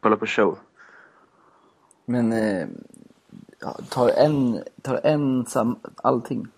kolla 0.00 0.16
på 0.16 0.26
show. 0.26 0.58
Men 2.04 2.32
eh, 2.32 2.68
tar 3.88 4.08
en, 4.08 4.62
tar 4.82 5.00
en 5.04 5.46
sam, 5.46 5.78
allting? 5.96 6.48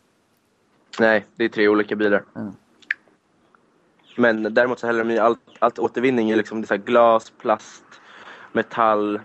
Nej, 0.98 1.26
det 1.36 1.44
är 1.44 1.48
tre 1.48 1.68
olika 1.68 1.96
bilar. 1.96 2.22
Ja. 2.32 2.52
Men 4.16 4.54
däremot 4.54 4.78
så 4.78 4.86
häller 4.86 5.04
de 5.04 5.10
i 5.10 5.18
allt, 5.18 5.40
allt 5.58 5.78
återvinning 5.78 6.30
i 6.30 6.36
liksom 6.36 6.62
det 6.62 6.78
glas, 6.78 7.32
plast, 7.38 7.84
metall, 8.52 9.20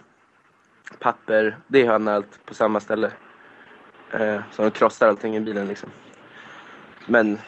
papper. 1.00 1.58
Det 1.68 1.86
har 1.86 1.94
han 1.94 2.08
allt 2.08 2.46
på 2.46 2.54
samma 2.54 2.80
ställe. 2.80 3.12
Eh, 4.12 4.42
så 4.52 4.62
de 4.62 4.72
krossar 4.72 5.08
allting 5.08 5.36
i 5.36 5.40
bilen 5.40 5.68
liksom. 5.68 5.90
Men, 7.10 7.40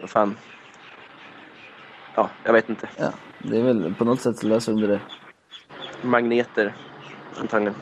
vad 0.00 0.10
fan. 0.10 0.36
Ja, 2.14 2.30
jag 2.44 2.52
vet 2.52 2.68
inte. 2.68 2.88
Ja, 2.96 3.12
det 3.38 3.58
är 3.58 3.62
väl 3.62 3.94
på 3.94 4.04
något 4.04 4.20
sätt 4.20 4.38
så 4.38 4.46
löser 4.46 4.72
de 4.72 4.80
det. 4.80 5.00
Magneter, 6.02 6.74
antagligen. 7.40 7.74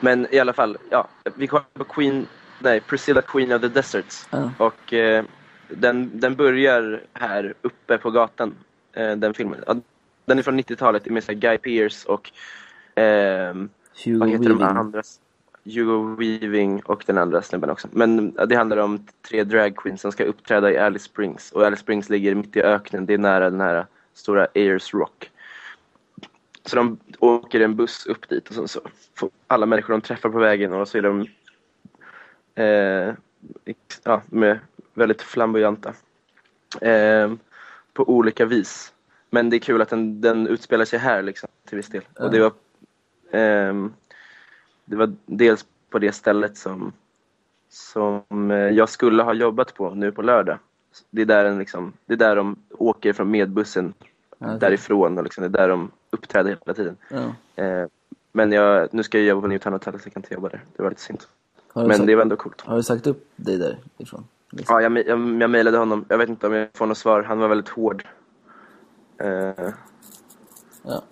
Men 0.00 0.26
i 0.30 0.38
alla 0.38 0.52
fall, 0.52 0.76
ja. 0.90 1.08
Vi 1.34 1.46
kollar 1.46 1.64
på 1.72 1.84
Queen, 1.84 2.26
nej, 2.58 2.80
Priscilla 2.80 3.22
Queen 3.22 3.52
of 3.52 3.60
the 3.60 3.68
Deserts. 3.68 4.28
Ja. 4.30 4.50
Och 4.58 4.92
eh, 4.92 5.24
den, 5.68 6.20
den 6.20 6.34
börjar 6.36 7.02
här 7.12 7.54
uppe 7.62 7.98
på 7.98 8.10
gatan, 8.10 8.54
eh, 8.92 9.16
den 9.16 9.34
filmen. 9.34 9.64
Ja, 9.66 9.76
den 10.24 10.38
är 10.38 10.42
från 10.42 10.60
90-talet, 10.60 11.06
med 11.06 11.40
Guy 11.40 11.58
Pearce 11.58 12.08
och 12.08 12.30
ehm, 12.94 13.68
Hugo 14.04 14.18
vad 14.18 14.28
heter 14.28 14.48
de 14.48 14.58
Weaving. 14.58 14.76
andra? 14.76 15.02
Hugo 15.74 16.16
Weaving 16.18 16.80
och 16.80 17.04
den 17.06 17.18
andra 17.18 17.42
snubben 17.42 17.70
också. 17.70 17.88
Men 17.92 18.34
det 18.34 18.56
handlar 18.56 18.76
om 18.76 19.06
tre 19.28 19.44
drag 19.44 19.76
queens 19.76 20.00
som 20.00 20.12
ska 20.12 20.24
uppträda 20.24 20.72
i 20.72 20.78
Alice 20.78 21.04
Springs. 21.04 21.52
Och 21.52 21.66
Alice 21.66 21.82
Springs 21.82 22.08
ligger 22.08 22.34
mitt 22.34 22.56
i 22.56 22.62
öknen, 22.62 23.06
det 23.06 23.14
är 23.14 23.18
nära 23.18 23.50
den 23.50 23.60
här 23.60 23.86
stora 24.14 24.46
Ayers 24.54 24.94
Rock. 24.94 25.30
Så 26.64 26.76
de 26.76 26.98
åker 27.18 27.60
en 27.60 27.76
buss 27.76 28.06
upp 28.06 28.28
dit 28.28 28.48
och 28.48 28.54
så, 28.54 28.68
så 28.68 28.80
får 29.14 29.30
alla 29.46 29.66
människor 29.66 29.92
de 29.92 30.00
träffar 30.00 30.30
på 30.30 30.38
vägen 30.38 30.72
och 30.72 30.88
så 30.88 30.98
är 30.98 31.02
de 31.02 31.26
eh, 32.54 33.14
ja, 34.04 34.22
med 34.26 34.58
väldigt 34.94 35.22
flamboyanta. 35.22 35.94
Eh, 36.80 37.32
på 37.92 38.08
olika 38.08 38.44
vis. 38.44 38.92
Men 39.30 39.50
det 39.50 39.56
är 39.56 39.60
kul 39.60 39.82
att 39.82 39.88
den, 39.88 40.20
den 40.20 40.46
utspelar 40.46 40.84
sig 40.84 40.98
här 40.98 41.22
liksom, 41.22 41.48
till 41.68 41.76
viss 41.76 41.88
del. 41.88 42.02
Och 42.18 42.30
det 42.30 42.40
var, 42.40 42.52
eh, 43.40 43.88
det 44.88 44.96
var 44.96 45.12
dels 45.26 45.66
på 45.90 45.98
det 45.98 46.12
stället 46.12 46.56
som, 46.56 46.92
som 47.70 48.50
eh, 48.50 48.56
jag 48.56 48.88
skulle 48.88 49.22
ha 49.22 49.34
jobbat 49.34 49.74
på 49.74 49.94
nu 49.94 50.12
på 50.12 50.22
lördag. 50.22 50.58
Det 51.10 51.22
är 51.22 51.26
där, 51.26 51.44
den 51.44 51.58
liksom, 51.58 51.92
det 52.06 52.14
är 52.14 52.18
där 52.18 52.36
de 52.36 52.56
åker 52.70 53.12
från 53.12 53.30
medbussen 53.30 53.94
okej. 54.38 54.58
därifrån 54.60 55.18
och 55.18 55.24
liksom, 55.24 55.42
det 55.42 55.58
är 55.58 55.62
där 55.62 55.68
de 55.68 55.90
uppträder 56.10 56.50
hela 56.50 56.74
tiden. 56.74 56.96
Ja. 57.10 57.34
Eh, 57.64 57.86
men 58.32 58.52
jag, 58.52 58.88
nu 58.94 59.02
ska 59.02 59.18
jag 59.18 59.26
jobba 59.26 59.40
på 59.40 59.46
Newtown 59.46 59.72
Hotel 59.72 60.00
så 60.00 60.06
jag 60.06 60.12
kan 60.12 60.22
inte 60.22 60.34
jobba 60.34 60.48
där. 60.48 60.64
Det 60.76 60.82
var 60.82 60.90
lite 60.90 61.02
synd. 61.02 61.20
Men 61.74 61.92
sagt, 61.92 62.06
det 62.06 62.14
var 62.14 62.22
ändå 62.22 62.36
coolt. 62.36 62.60
har 62.60 62.76
du 62.76 62.82
sagt 62.82 63.06
upp 63.06 63.28
dig 63.36 63.58
därifrån? 63.58 64.24
Liksom? 64.50 64.74
Ja, 64.74 64.82
jag, 64.82 64.98
jag, 64.98 65.42
jag 65.42 65.50
mejlade 65.50 65.78
honom. 65.78 66.04
Jag 66.08 66.18
vet 66.18 66.28
inte 66.28 66.46
om 66.46 66.52
jag 66.52 66.68
får 66.74 66.86
något 66.86 66.98
svar. 66.98 67.22
Han 67.22 67.38
var 67.38 67.48
väldigt 67.48 67.68
hård. 67.68 68.04
Eh, 69.18 69.70
Ja. 70.82 71.02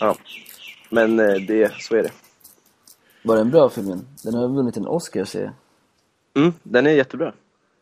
ja. 0.00 0.16
Men 0.90 1.20
eh, 1.20 1.34
det, 1.34 1.72
så 1.82 1.96
är 1.96 2.02
det. 2.02 2.10
Var 3.22 3.36
den 3.36 3.50
bra 3.50 3.68
filmen? 3.70 4.06
Den 4.24 4.34
har 4.34 4.48
vunnit 4.48 4.76
en 4.76 4.86
Oscar 4.86 5.24
ser 5.24 5.42
jag. 5.42 5.52
Mm, 6.34 6.52
den 6.62 6.86
är 6.86 6.90
jättebra. 6.90 7.32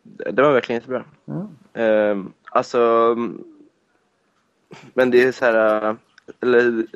Den 0.03 0.45
var 0.45 0.53
verkligen 0.53 0.81
jättebra. 0.81 1.05
Ja. 1.25 1.49
Ehm, 1.73 2.33
alltså, 2.51 2.79
mm, 3.17 3.45
men 4.95 5.11
det 5.11 5.23
är 5.23 5.33
så 5.33 5.45
här, 5.45 5.89
äh, 5.89 5.97
eller 6.41 6.87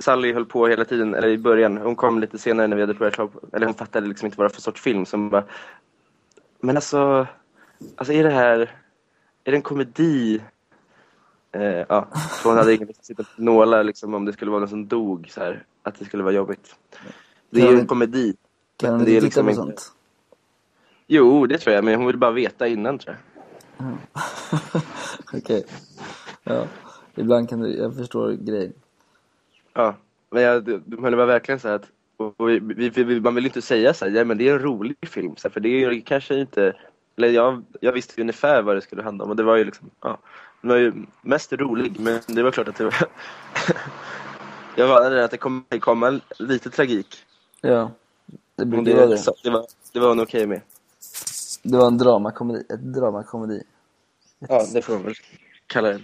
Sally 0.00 0.32
höll 0.32 0.44
på 0.44 0.66
hela 0.66 0.84
tiden, 0.84 1.14
eller 1.14 1.28
i 1.28 1.38
början, 1.38 1.76
hon 1.76 1.96
kom 1.96 2.20
lite 2.20 2.38
senare 2.38 2.66
när 2.66 2.76
vi 2.76 2.82
hade 2.82 2.94
börjat, 2.94 3.30
eller 3.52 3.66
hon 3.66 3.74
fattade 3.74 4.06
liksom 4.06 4.26
inte 4.26 4.38
vad 4.38 4.44
det 4.44 4.48
var 4.48 4.54
för 4.54 4.62
sorts 4.62 4.80
film 4.80 5.06
som 5.06 5.30
bara, 5.30 5.44
men 6.60 6.76
alltså, 6.76 7.26
alltså 7.96 8.12
är 8.12 8.24
det 8.24 8.30
här, 8.30 8.58
är 9.44 9.50
det 9.50 9.56
en 9.56 9.62
komedi? 9.62 10.42
Eh, 11.52 11.84
ja, 11.88 12.08
för 12.12 12.48
hon 12.50 12.58
hade 12.58 12.74
ingen 12.74 12.86
lust 12.86 13.00
att 13.00 13.06
sitta 13.06 13.22
på 13.22 13.42
nålar 13.42 13.84
liksom 13.84 14.14
om 14.14 14.24
det 14.24 14.32
skulle 14.32 14.50
vara 14.50 14.60
någon 14.60 14.68
som 14.68 14.88
dog 14.88 15.28
så 15.30 15.40
här. 15.40 15.64
Att 15.82 15.98
det 15.98 16.04
skulle 16.04 16.22
vara 16.22 16.34
jobbigt. 16.34 16.76
Det 17.52 17.60
är 17.62 17.72
ju 17.72 17.78
en 17.78 17.86
komedi. 17.86 18.34
Kan 18.76 18.90
hon 18.90 19.00
inte 19.00 19.12
liksom 19.12 19.30
titta 19.30 19.42
på 19.44 19.50
inte- 19.50 19.82
sånt? 19.82 19.92
Jo, 21.06 21.46
det 21.46 21.58
tror 21.58 21.74
jag, 21.74 21.84
men 21.84 21.94
hon 21.94 22.06
vill 22.06 22.18
bara 22.18 22.30
veta 22.30 22.68
innan 22.68 22.98
tror 22.98 23.16
jag. 23.76 23.86
Okej. 25.34 25.64
Ja. 26.44 26.66
Ibland 27.14 27.48
kan 27.48 27.60
du, 27.60 27.76
jag 27.76 27.96
förstår 27.96 28.32
grejen. 28.32 28.72
Ja, 29.74 29.94
men, 30.30 30.42
jag, 30.42 30.64
det- 30.64 30.80
men 30.86 31.10
det 31.10 31.16
var 31.16 31.26
verkligen 31.26 31.60
så 31.60 31.68
att 31.68 31.84
vi, 32.38 32.88
vi, 32.88 33.20
man 33.20 33.34
vill 33.34 33.44
inte 33.46 33.62
säga 33.62 33.94
så 33.94 34.04
här, 34.04 34.12
ja 34.12 34.24
men 34.24 34.38
det 34.38 34.48
är 34.48 34.52
en 34.52 34.58
rolig 34.62 34.96
film, 35.02 35.36
så 35.36 35.48
här, 35.48 35.52
för 35.52 35.60
det 35.60 35.68
är 35.84 36.00
kanske 36.00 36.34
inte, 36.40 36.76
eller 37.16 37.28
jag, 37.28 37.62
jag 37.80 37.92
visste 37.92 38.20
ungefär 38.20 38.62
vad 38.62 38.76
det 38.76 38.80
skulle 38.80 39.02
handla 39.02 39.24
om 39.24 39.30
och 39.30 39.36
det 39.36 39.42
var 39.42 39.56
ju 39.56 39.64
liksom, 39.64 39.90
ja, 40.00 40.18
det 40.60 40.68
var 40.68 40.76
ju 40.76 40.92
mest 41.22 41.52
rolig, 41.52 42.00
men 42.00 42.20
det 42.26 42.42
var 42.42 42.50
klart 42.50 42.68
att 42.68 42.76
det 42.76 42.84
var, 42.84 42.94
jag 44.76 44.88
var 44.88 45.10
rädd 45.10 45.24
att 45.24 45.30
det 45.30 45.36
kommer 45.36 45.78
komma 45.80 46.20
lite 46.38 46.70
tragik. 46.70 47.16
Ja. 47.62 47.90
Det 48.56 48.64
brukar 48.64 48.94
vara 48.94 49.06
det, 49.06 49.16
det. 49.16 49.32
det 49.42 49.50
var, 49.50 49.66
det 49.92 50.00
var 50.00 50.08
hon 50.08 50.20
okej 50.20 50.46
med. 50.46 50.60
Det 51.62 51.76
var 51.76 51.86
en 51.86 51.98
dramakomedi. 51.98 52.64
Ett 52.74 52.80
dramakomedi. 52.80 53.62
Ja, 54.38 54.66
det 54.72 54.82
får 54.82 54.92
man 54.92 55.02
väl 55.02 55.14
kalla 55.66 55.88
det. 55.88 56.00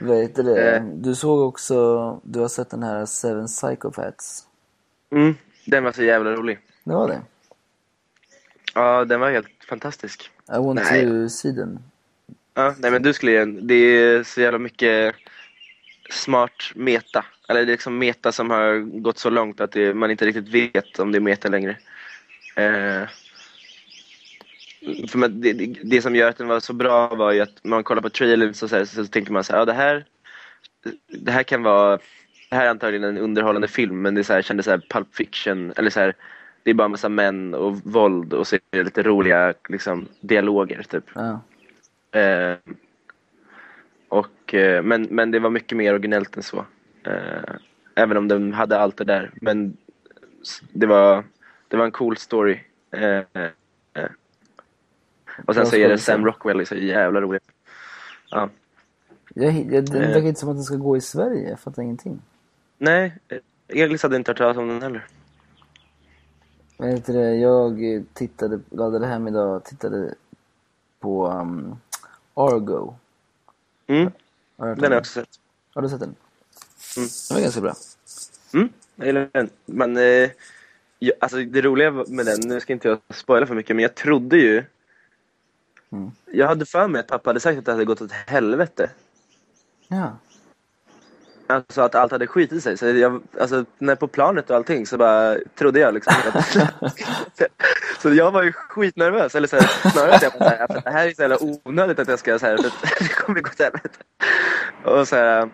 Vad 0.00 0.16
heter 0.16 0.42
det? 0.42 0.76
Eh. 0.76 0.84
Du 0.84 1.14
såg 1.14 1.48
också, 1.48 2.20
du 2.24 2.40
har 2.40 2.48
sett 2.48 2.70
den 2.70 2.82
här 2.82 3.06
Seven 3.06 3.46
Psychopaths. 3.46 4.46
Mm, 5.10 5.34
den 5.66 5.84
var 5.84 5.92
så 5.92 6.02
jävla 6.02 6.30
rolig. 6.30 6.58
Det 6.84 6.94
var 6.94 7.08
det? 7.08 7.22
Ja, 8.74 9.04
den 9.04 9.20
var 9.20 9.30
helt 9.30 9.64
fantastisk. 9.68 10.30
I 10.48 10.58
want 10.58 10.80
Nej. 10.80 11.06
to 11.06 11.28
see 11.28 11.52
den. 11.52 11.78
Ja, 12.54 12.74
nej 12.78 12.90
men 12.90 13.02
du 13.02 13.12
skulle 13.12 13.32
igen. 13.32 13.66
Det 13.66 13.74
är 13.74 14.22
så 14.22 14.40
jävla 14.40 14.58
mycket 14.58 15.14
smart 16.10 16.72
meta. 16.74 17.24
Eller 17.48 17.60
det 17.60 17.70
är 17.70 17.74
liksom 17.74 17.98
meta 17.98 18.32
som 18.32 18.50
har 18.50 18.78
gått 19.00 19.18
så 19.18 19.30
långt 19.30 19.60
att 19.60 19.72
det, 19.72 19.94
man 19.94 20.10
inte 20.10 20.26
riktigt 20.26 20.48
vet 20.48 20.98
om 20.98 21.12
det 21.12 21.18
är 21.18 21.20
meta 21.20 21.48
längre. 21.48 21.76
Eh, 22.56 23.08
för 25.08 25.18
man, 25.18 25.40
det, 25.40 25.52
det, 25.82 26.02
som 26.02 26.16
gör 26.16 26.28
att 26.28 26.38
den 26.38 26.48
var 26.48 26.60
så 26.60 26.72
bra 26.72 27.08
var 27.08 27.32
ju 27.32 27.40
att 27.40 27.64
man 27.64 27.84
kollar 27.84 28.02
på 28.02 28.10
trailern 28.10 28.54
så, 28.54 28.68
så, 28.68 28.76
här, 28.76 28.84
så 28.84 29.06
tänker 29.06 29.32
man 29.32 29.44
så 29.44 29.52
här, 29.52 29.60
ja 29.60 29.64
det 29.64 29.72
här, 29.72 30.04
det 31.08 31.30
här 31.30 31.42
kan 31.42 31.62
vara, 31.62 31.98
det 32.50 32.56
här 32.56 32.66
är 32.66 32.70
antagligen 32.70 33.04
en 33.04 33.18
underhållande 33.18 33.68
film 33.68 34.02
men 34.02 34.14
det 34.14 34.24
så 34.24 34.32
här, 34.32 34.42
kändes 34.42 34.64
så 34.64 34.70
här 34.70 34.82
Pulp 34.90 35.14
Fiction, 35.14 35.72
eller 35.76 35.90
så 35.90 36.00
här, 36.00 36.14
det 36.62 36.70
är 36.70 36.74
bara 36.74 36.84
en 36.84 36.90
massa 36.90 37.08
män 37.08 37.54
och 37.54 37.76
våld 37.84 38.32
och 38.32 38.46
så 38.46 38.56
är 38.56 38.60
det 38.70 38.84
lite 38.84 39.02
roliga 39.02 39.54
liksom, 39.68 40.08
dialoger 40.20 40.82
typ. 40.82 41.04
Ja. 41.14 41.40
Eh, 42.20 42.56
och, 44.08 44.54
eh, 44.54 44.82
men, 44.82 45.02
men 45.02 45.30
det 45.30 45.38
var 45.38 45.50
mycket 45.50 45.78
mer 45.78 45.92
originellt 45.92 46.36
än 46.36 46.42
så. 46.42 46.64
Eh, 47.06 47.54
även 47.94 48.16
om 48.16 48.28
den 48.28 48.52
hade 48.52 48.78
allt 48.78 48.96
det 48.96 49.04
där. 49.04 49.30
Men 49.40 49.76
det 50.72 50.86
var, 50.86 51.24
det 51.68 51.76
var 51.76 51.84
en 51.84 51.90
cool 51.92 52.16
story. 52.16 52.60
Eh, 52.90 53.00
eh, 53.32 54.10
och 55.46 55.54
sen 55.54 55.66
så 55.66 55.76
är 55.76 55.88
det. 55.88 55.98
Sam 55.98 56.24
Rockwell, 56.26 56.66
så 56.66 56.74
jävla 56.74 57.20
rolig. 57.20 57.40
Ja. 58.30 58.48
Jag, 59.34 59.52
jag, 59.52 59.94
Eh. 59.94 60.00
verkar 60.00 60.20
inte 60.28 60.40
som 60.40 60.48
att 60.48 60.56
den 60.56 60.64
ska 60.64 60.76
gå 60.76 60.96
i 60.96 61.00
Sverige. 61.00 61.48
Jag 61.48 61.60
fattar 61.60 61.82
ingenting. 61.82 62.22
Nej, 62.78 63.18
Elis 63.68 64.02
hade 64.02 64.16
inte 64.16 64.30
hört 64.30 64.38
talas 64.38 64.56
om 64.56 64.68
den 64.68 64.82
heller. 64.82 65.06
Vad 66.76 66.88
heter 66.88 67.12
det? 67.12 67.34
Jag 67.36 68.04
tittade, 68.12 68.60
laddade 68.70 69.06
hem 69.06 69.28
idag 69.28 69.56
och 69.56 69.64
tittade 69.64 70.14
på 71.00 71.26
um, 71.28 71.76
Argo. 72.34 72.94
Mm, 73.86 74.10
Har 74.56 74.66
den 74.66 74.78
har 74.84 74.90
jag 74.90 74.98
också 74.98 75.12
sett. 75.20 75.28
Har 75.74 75.82
du 75.82 75.88
sett 75.88 76.00
den? 76.00 76.14
Mm. 76.96 77.08
Den 77.28 77.34
var 77.36 77.42
ganska 77.42 77.60
bra. 77.60 77.74
Mm, 78.54 78.68
jag 78.96 79.06
gillar 79.06 79.28
den. 79.32 79.50
Men 79.66 79.96
eh, 79.96 80.30
ja, 80.98 81.12
alltså 81.20 81.36
det 81.36 81.62
roliga 81.62 81.90
med 81.90 82.26
den, 82.26 82.40
nu 82.40 82.60
ska 82.60 82.72
inte 82.72 82.88
jag 82.88 82.98
spoila 83.14 83.46
för 83.46 83.54
mycket, 83.54 83.76
men 83.76 83.82
jag 83.82 83.94
trodde 83.94 84.36
ju... 84.36 84.64
Mm. 85.92 86.10
Jag 86.32 86.46
hade 86.46 86.66
för 86.66 86.88
mig 86.88 87.00
att 87.00 87.06
pappa 87.06 87.30
hade 87.30 87.40
sagt 87.40 87.58
att 87.58 87.64
det 87.64 87.72
hade 87.72 87.84
gått 87.84 88.00
åt 88.00 88.12
helvete. 88.12 88.90
Ja. 89.88 90.18
Alltså 91.46 91.80
att 91.82 91.94
allt 91.94 92.12
hade 92.12 92.26
skitit 92.26 92.62
sig. 92.62 92.78
Så 92.78 92.86
jag, 92.86 93.22
alltså, 93.40 93.64
när 93.78 93.94
på 93.94 94.08
planet 94.08 94.50
och 94.50 94.56
allting 94.56 94.86
så 94.86 94.96
bara 94.96 95.36
trodde 95.58 95.80
jag 95.80 95.94
liksom 95.94 96.14
att... 96.32 96.56
så 98.02 98.14
jag 98.14 98.30
var 98.30 98.42
ju 98.42 98.52
skitnervös. 98.52 99.34
Eller 99.34 99.48
så 99.48 99.56
här, 99.56 99.90
snarare 99.90 100.14
att 100.14 100.22
jag 100.22 100.32
bara, 100.32 100.50
så 100.50 100.56
här, 100.56 100.66
"För 100.66 100.80
det 100.84 100.90
här 100.90 101.06
är 101.08 101.14
så 101.14 101.22
jävla 101.22 101.38
onödigt 101.64 101.98
att 101.98 102.08
jag 102.08 102.18
ska 102.18 102.38
så 102.38 102.46
här, 102.46 102.56
för 102.56 102.64
det 103.04 103.08
kommer 103.08 103.40
gå 103.40 103.50
åt 103.50 103.60
helvete. 103.60 103.98
Och 104.84 105.08
så 105.08 105.16
här, 105.16 105.50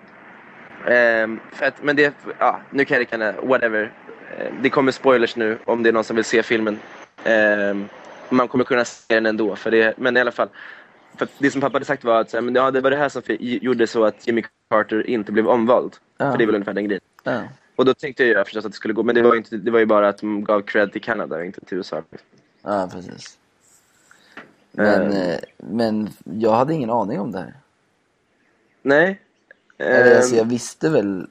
ehm, 0.88 1.40
för 1.52 1.66
att, 1.66 1.82
men 1.82 1.96
det, 1.96 2.14
ja, 2.38 2.60
nu 2.70 2.84
kan 2.84 2.94
jag 2.94 3.00
lika 3.00 3.32
whatever. 3.42 3.92
Eh, 4.38 4.52
Det 4.62 4.70
kommer 4.70 4.92
spoilers 4.92 5.36
nu 5.36 5.58
om 5.64 5.82
det 5.82 5.88
är 5.88 5.92
någon 5.92 6.04
som 6.04 6.16
vill 6.16 6.24
se 6.24 6.42
filmen. 6.42 6.78
Ehm, 7.24 7.88
man 8.28 8.48
kommer 8.48 8.64
kunna 8.64 8.84
se 8.84 9.14
den 9.14 9.26
ändå. 9.26 9.56
För 9.56 9.70
det, 9.70 9.98
men 9.98 10.16
i 10.16 10.20
alla 10.20 10.32
fall. 10.32 10.48
För 11.16 11.28
det 11.38 11.50
som 11.50 11.60
pappa 11.60 11.74
hade 11.74 11.84
sagt 11.84 12.04
var 12.04 12.20
att 12.20 12.32
ja, 12.32 12.70
det 12.70 12.80
var 12.80 12.90
det 12.90 12.96
här 12.96 13.08
som 13.08 13.22
gjorde 13.38 13.86
så 13.86 14.04
att 14.04 14.26
Jimmy 14.26 14.44
Carter 14.70 15.06
inte 15.10 15.32
blev 15.32 15.48
omvald. 15.48 15.92
Ja. 16.18 16.30
För 16.30 16.38
det 16.38 16.44
är 16.44 16.46
väl 16.46 16.54
ungefär 16.54 16.72
den 16.72 16.84
grejen. 16.84 17.02
Ja. 17.22 17.42
Och 17.76 17.84
då 17.84 17.94
tänkte 17.94 18.24
jag 18.24 18.46
förstås 18.46 18.64
att 18.64 18.72
det 18.72 18.76
skulle 18.76 18.94
gå, 18.94 19.02
men 19.02 19.14
det 19.14 19.22
var 19.22 19.36
inte, 19.36 19.56
det 19.56 19.70
var 19.70 19.78
ju 19.78 19.86
bara 19.86 20.08
att 20.08 20.18
de 20.18 20.44
gav 20.44 20.60
cred 20.62 20.92
till 20.92 21.00
Kanada 21.02 21.36
och 21.36 21.44
inte 21.44 21.60
till 21.64 21.76
USA. 21.78 22.02
Ja, 22.62 22.88
precis. 22.92 23.38
Men, 24.72 25.12
eh, 25.12 25.38
men 25.56 26.08
jag 26.24 26.52
hade 26.52 26.74
ingen 26.74 26.90
aning 26.90 27.20
om 27.20 27.32
det 27.32 27.38
här. 27.38 27.54
Nej. 28.82 29.20
Eller, 29.82 30.10
Ehm, 30.10 30.16
alltså, 30.16 30.36
jag 30.36 30.44
visste 30.44 30.88
väl 30.88 31.26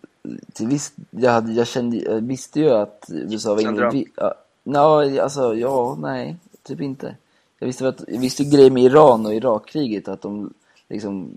till 0.54 0.68
viss, 0.68 0.94
jag, 1.10 1.32
hade, 1.32 1.52
jag, 1.52 1.68
kände, 1.68 1.98
jag 1.98 2.22
visste 2.22 2.60
ju 2.60 2.70
att 2.70 3.06
USA 3.10 3.56
var 3.56 3.62
Kände 3.62 3.82
du 3.82 3.86
involverad. 3.86 4.14
Ja, 4.16 4.36
no, 4.64 5.20
alltså 5.22 5.56
ja, 5.56 5.98
nej, 6.00 6.38
typ 6.64 6.82
inte. 6.82 7.16
Jag 7.60 7.68
visste, 7.68 7.88
att, 7.88 8.04
jag 8.08 8.20
visste 8.20 8.44
grejer 8.44 8.72
med 8.72 8.84
Iran 8.84 9.26
och 9.26 9.34
Irakkriget, 9.34 10.08
att 10.08 10.22
de 10.22 10.54
liksom 10.90 11.32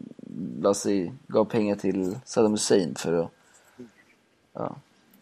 la 0.61 0.75
sig, 0.75 1.13
gav 1.27 1.45
pengar 1.45 1.77
till 1.77 2.19
Saddam 2.25 2.53
Hussein 2.53 2.95
för 2.95 3.13
att... 3.13 3.31
Ja. 4.53 4.77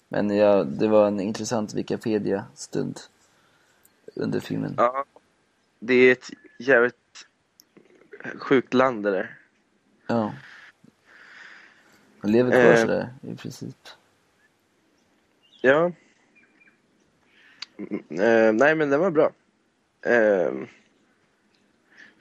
Men 0.08 0.30
ja, 0.30 0.64
det 0.64 0.88
var 0.88 1.06
en 1.06 1.20
intressant 1.20 1.74
Wikipedia-stund 1.74 3.00
under 4.14 4.40
filmen. 4.40 4.74
Ja. 4.76 5.04
Det 5.78 5.94
är 5.94 6.12
ett 6.12 6.30
jävligt 6.58 7.26
sjukt 8.38 8.74
land 8.74 9.02
det 9.02 9.10
där. 9.10 9.38
Ja. 10.06 10.32
De 12.22 12.30
lever 12.30 12.50
kvar 12.50 12.60
Eh. 12.72 12.80
sådär 12.80 13.08
i 13.22 13.34
princip. 13.36 13.76
Ja. 15.60 15.92
Mm, 17.78 18.02
eh, 18.20 18.52
nej, 18.52 18.74
men 18.74 18.90
den 18.90 19.00
var 19.00 19.10
bra. 19.10 19.30
Ehm, 20.06 20.66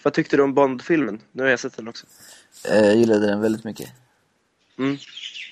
vad 0.03 0.13
tyckte 0.13 0.37
du 0.37 0.43
om 0.43 0.53
Bond-filmen? 0.53 1.21
Nu 1.31 1.43
har 1.43 1.49
jag 1.49 1.59
sett 1.59 1.77
den 1.77 1.87
också. 1.87 2.05
Eh, 2.69 2.85
Jag 2.85 2.95
gillade 2.95 3.27
den 3.27 3.41
väldigt 3.41 3.63
mycket. 3.63 3.89
Mm. 4.77 4.97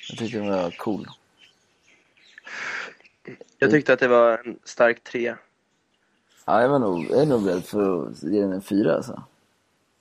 Jag 0.09 0.17
tyckte 0.17 0.37
den 0.37 0.47
var 0.49 0.71
cool. 0.71 1.07
Jag 3.57 3.71
tyckte 3.71 3.93
att 3.93 3.99
det 3.99 4.07
var 4.07 4.37
en 4.45 4.59
stark 4.63 5.03
trea. 5.03 5.37
Ja, 6.45 6.61
jag 6.61 6.69
var 6.69 6.79
nog, 6.79 7.05
jag 7.09 7.21
är 7.21 7.25
nog 7.25 7.43
beredd 7.43 7.65
för 7.65 8.07
att 8.07 8.23
ge 8.23 8.41
den 8.41 8.53
en 8.53 8.61
fyra 8.61 8.95
alltså. 8.95 9.23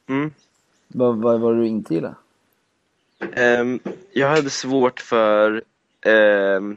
Mm. 0.07 0.33
Vad 0.89 1.19
var 1.19 1.55
det 1.55 1.61
du 1.61 1.67
inte 1.67 1.95
gillade? 1.95 2.15
Um, 3.21 3.81
jag 4.13 4.29
hade 4.29 4.51
svårt 4.51 5.01
för... 5.01 5.63
Um, 6.07 6.77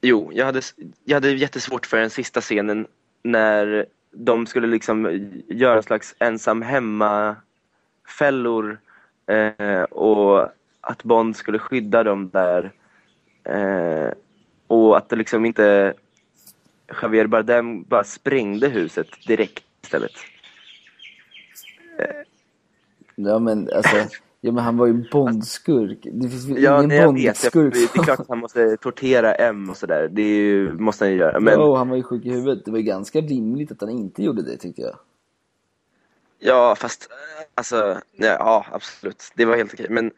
jo, 0.00 0.30
jag 0.34 0.46
hade, 0.46 0.60
jag 1.04 1.16
hade 1.16 1.30
jättesvårt 1.30 1.86
för 1.86 1.96
den 1.96 2.10
sista 2.10 2.40
scenen 2.40 2.86
när 3.22 3.86
de 4.12 4.46
skulle 4.46 4.66
liksom 4.66 5.30
göra 5.48 5.76
en 5.76 5.82
slags 5.82 6.14
ensam 6.18 6.62
hemma-fällor 6.62 8.78
eh, 9.26 9.82
och 9.82 10.48
att 10.80 11.02
Bond 11.02 11.36
skulle 11.36 11.58
skydda 11.58 12.02
dem 12.02 12.30
där. 12.30 12.72
Eh, 13.44 14.10
och 14.66 14.96
att 14.96 15.08
det 15.08 15.16
liksom 15.16 15.44
inte... 15.44 15.94
Javier 17.02 17.26
Bardem 17.26 17.82
bara 17.82 18.04
sprängde 18.04 18.68
huset 18.68 19.08
direkt 19.26 19.64
istället. 19.82 20.12
Ja 23.14 23.38
men 23.38 23.70
alltså, 23.74 23.96
ja 24.40 24.52
men 24.52 24.64
han 24.64 24.76
var 24.76 24.86
ju 24.86 25.08
Bondskurk. 25.12 25.98
Det 26.02 26.28
finns 26.28 26.46
väl 26.48 26.62
Ja, 26.62 26.84
ingen 26.84 26.96
jag 26.96 27.12
vet. 27.14 27.24
Bondskurk 27.24 27.74
det 27.74 28.00
är 28.00 28.02
klart 28.04 28.20
att 28.20 28.28
han 28.28 28.38
måste 28.38 28.76
tortera 28.76 29.34
M 29.34 29.70
och 29.70 29.76
sådär. 29.76 30.08
Det 30.12 30.22
ju, 30.22 30.72
måste 30.72 31.04
han 31.04 31.12
ju 31.12 31.18
göra. 31.18 31.40
Men 31.40 31.54
Ja, 31.54 31.76
han 31.76 31.88
var 31.88 31.96
ju 31.96 32.02
sjuk 32.02 32.24
i 32.24 32.30
huvudet. 32.30 32.64
Det 32.64 32.70
var 32.70 32.78
ju 32.78 32.84
ganska 32.84 33.20
rimligt 33.20 33.72
att 33.72 33.80
han 33.80 33.90
inte 33.90 34.22
gjorde 34.22 34.42
det 34.42 34.56
tyckte 34.56 34.82
jag. 34.82 34.96
ja, 36.38 36.74
fast 36.76 37.08
alltså, 37.54 37.76
ja, 38.16 38.26
ja, 38.26 38.66
absolut. 38.72 39.32
Det 39.36 39.44
var 39.44 39.56
helt 39.56 39.74
okej. 39.74 39.86
Men 39.90 40.10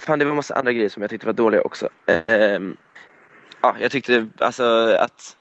fan, 0.00 0.18
det 0.18 0.24
var 0.24 0.30
en 0.32 0.36
massa 0.36 0.54
andra 0.54 0.72
grejer 0.72 0.88
som 0.88 1.02
jag 1.02 1.10
tyckte 1.10 1.26
var 1.26 1.32
dåliga 1.32 1.62
också. 1.62 1.88
Ehm, 2.06 2.76
ja, 3.62 3.76
jag 3.80 3.90
tyckte 3.90 4.28
alltså 4.38 4.64
att 5.00 5.36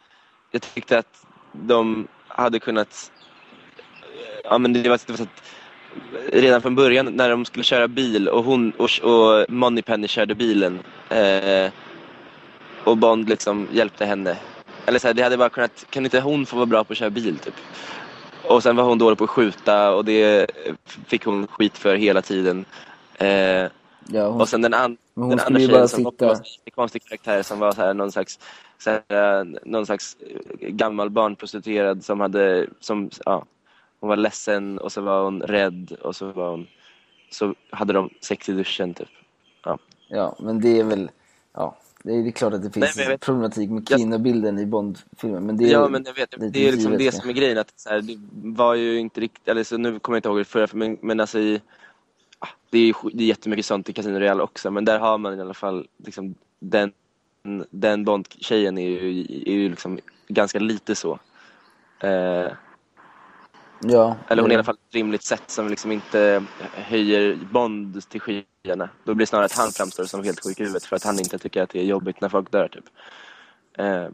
jag 0.52 0.62
tyckte 0.62 1.00
att 1.00 1.26
de 1.52 2.08
hade 2.28 2.60
kunnat 2.60 3.12
ja 4.44 4.58
men 4.58 4.74
det 4.74 4.90
var, 4.90 5.00
det 5.08 5.12
var 5.14 5.18
så 5.18 5.24
att 5.24 5.44
redan 6.34 6.62
från 6.62 6.76
början 6.76 7.06
när 7.06 7.30
de 7.30 7.46
skulle 7.46 7.64
köra 7.64 7.88
bil 7.88 8.28
och 8.30 8.44
hon 8.44 8.72
och, 8.72 8.90
och 9.04 9.46
Moneypenny 9.50 10.08
körde 10.08 10.36
bilen 10.36 10.80
eh, 11.10 11.72
och 12.84 12.98
Bond 12.98 13.30
liksom 13.30 13.68
hjälpte 13.72 14.06
henne. 14.06 14.38
Eller 14.86 15.00
så 15.00 15.08
här, 15.08 15.14
det 15.14 15.24
hade 15.24 15.38
bara 15.38 15.50
kunnat, 15.50 15.86
kan 15.90 16.06
inte 16.06 16.20
hon 16.20 16.46
få 16.46 16.56
vara 16.56 16.66
bra 16.66 16.84
på 16.84 16.94
att 16.94 16.98
köra 16.98 17.10
bil 17.10 17.38
typ? 17.38 17.54
Och 18.44 18.64
sen 18.64 18.76
var 18.76 18.84
hon 18.84 18.98
dålig 18.98 19.18
på 19.18 19.24
att 19.24 19.30
skjuta 19.30 19.94
och 19.96 20.06
det 20.06 20.52
fick 21.08 21.26
hon 21.26 21.48
skit 21.48 21.78
för 21.78 21.96
hela 21.96 22.22
tiden. 22.22 22.66
Eh, 23.16 23.66
Ja, 24.10 24.28
hon, 24.28 24.42
och 24.42 24.50
sen 24.50 24.62
den, 24.62 24.74
an 24.74 24.98
den 25.16 25.40
andra 25.40 25.60
tjejen 25.60 25.72
bara 25.72 25.88
som 25.88 26.04
sitta- 26.06 26.26
var 26.28 26.34
en 26.66 26.72
konstig 26.76 27.04
karaktär 27.06 27.44
som 27.44 27.60
var 27.60 27.72
så 27.72 27.82
här, 27.82 27.94
någon 27.94 28.12
slags, 28.12 28.40
så 28.78 28.90
här, 28.90 29.40
eh, 29.40 29.46
någon 29.66 29.86
slags 29.86 30.18
eh, 30.60 30.68
gammal 30.70 31.10
barnprostituerad 31.10 32.04
som 32.04 32.20
hade, 32.20 32.68
som, 32.80 33.10
ja, 33.26 33.46
hon 34.00 34.10
var 34.10 34.18
ledsen 34.18 34.78
och 34.78 34.92
så 34.92 35.02
var 35.02 35.24
hon 35.24 35.42
rädd 35.42 35.92
och 36.02 36.16
så 36.16 36.32
var 36.32 36.50
hon, 36.52 36.68
så 37.30 37.56
hade 37.70 37.94
de 37.94 38.10
sex 38.22 38.50
i 38.50 38.52
duschen 38.54 38.94
typ. 38.94 39.10
Ja. 39.64 39.78
ja, 40.10 40.36
men 40.40 40.62
det 40.62 40.80
är 40.80 40.84
väl, 40.84 41.10
ja, 41.54 41.78
det 42.04 42.14
är, 42.14 42.24
det 42.24 42.30
är 42.30 42.32
klart 42.32 42.54
att 42.54 42.62
det 42.64 42.80
Nej, 42.80 42.90
finns 42.90 43.10
vet- 43.10 43.22
problematik 43.22 43.70
med 43.70 43.88
kvinnobilden 43.88 44.60
i 44.60 44.66
Bond-filmen, 44.66 45.46
men 45.46 45.58
det 45.58 45.64
är 45.66 45.72
Ja 45.72 45.88
men 45.90 46.04
jag 46.06 46.14
vet, 46.14 46.54
det 46.54 46.68
är 46.68 46.72
liksom 46.72 46.98
det 46.98 47.12
som 47.12 47.30
är 47.30 47.34
grejen 47.34 47.58
att 47.58 47.74
så 47.76 47.90
här, 47.90 48.02
det 48.02 48.18
var 48.58 48.76
ju 48.76 49.00
inte 49.00 49.22
riktigt, 49.22 49.48
eller 49.48 49.64
så 49.64 49.78
nu 49.78 50.00
kommer 50.00 50.16
jag 50.16 50.20
inte 50.20 50.30
ihåg 50.30 50.38
det 50.38 50.46
förra, 50.46 50.68
men, 50.74 50.98
men 51.02 51.20
alltså 51.20 51.40
i, 51.40 51.62
ah, 52.40 52.48
det 52.70 52.78
är, 52.78 52.94
sk- 52.94 53.12
det 53.14 53.24
är 53.24 53.28
jättemycket 53.28 53.66
sånt 53.66 53.90
i 53.90 53.94
Casino 53.94 54.20
Royale 54.20 54.44
också, 54.44 54.72
men 54.72 54.86
där 54.86 55.00
har 55.00 55.18
man 55.18 55.38
i 55.38 55.42
alla 55.42 55.54
fall 55.54 55.88
liksom 56.06 56.36
den, 56.60 56.92
den 57.70 58.06
Bond-tjejen 58.06 58.78
är 58.78 58.90
ju, 58.90 59.20
är 59.46 59.54
ju 59.54 59.70
liksom 59.70 60.00
ganska 60.28 60.60
lite 60.60 60.96
så. 60.96 61.20
Eh, 62.00 62.48
Ja, 63.80 64.16
eller 64.28 64.42
hon 64.42 64.52
är 64.52 64.56
i 64.56 64.58
alla 64.58 64.64
fall 64.64 64.76
ett 64.76 64.96
rimligt 64.96 65.24
sätt 65.24 65.44
som 65.48 65.68
liksom 65.68 65.92
inte 65.92 66.44
höjer 66.74 67.40
Bond 67.52 68.10
till 68.10 68.22
skyarna. 68.22 68.90
Då 69.04 69.14
blir 69.14 69.26
det 69.26 69.30
snarare 69.30 69.46
att 69.46 69.58
han 69.58 69.72
framstår 69.72 70.04
som 70.04 70.24
helt 70.24 70.44
sjuk 70.44 70.60
i 70.60 70.64
huvudet 70.64 70.86
för 70.86 70.96
att 70.96 71.04
han 71.04 71.20
inte 71.20 71.38
tycker 71.38 71.64
att 71.64 71.70
det 71.70 71.80
är 71.80 71.86
jobbigt 71.86 72.22
när 72.22 72.30
folk 72.30 72.52
dör 72.52 72.68
typ. 72.68 72.86
Eh, 73.78 74.08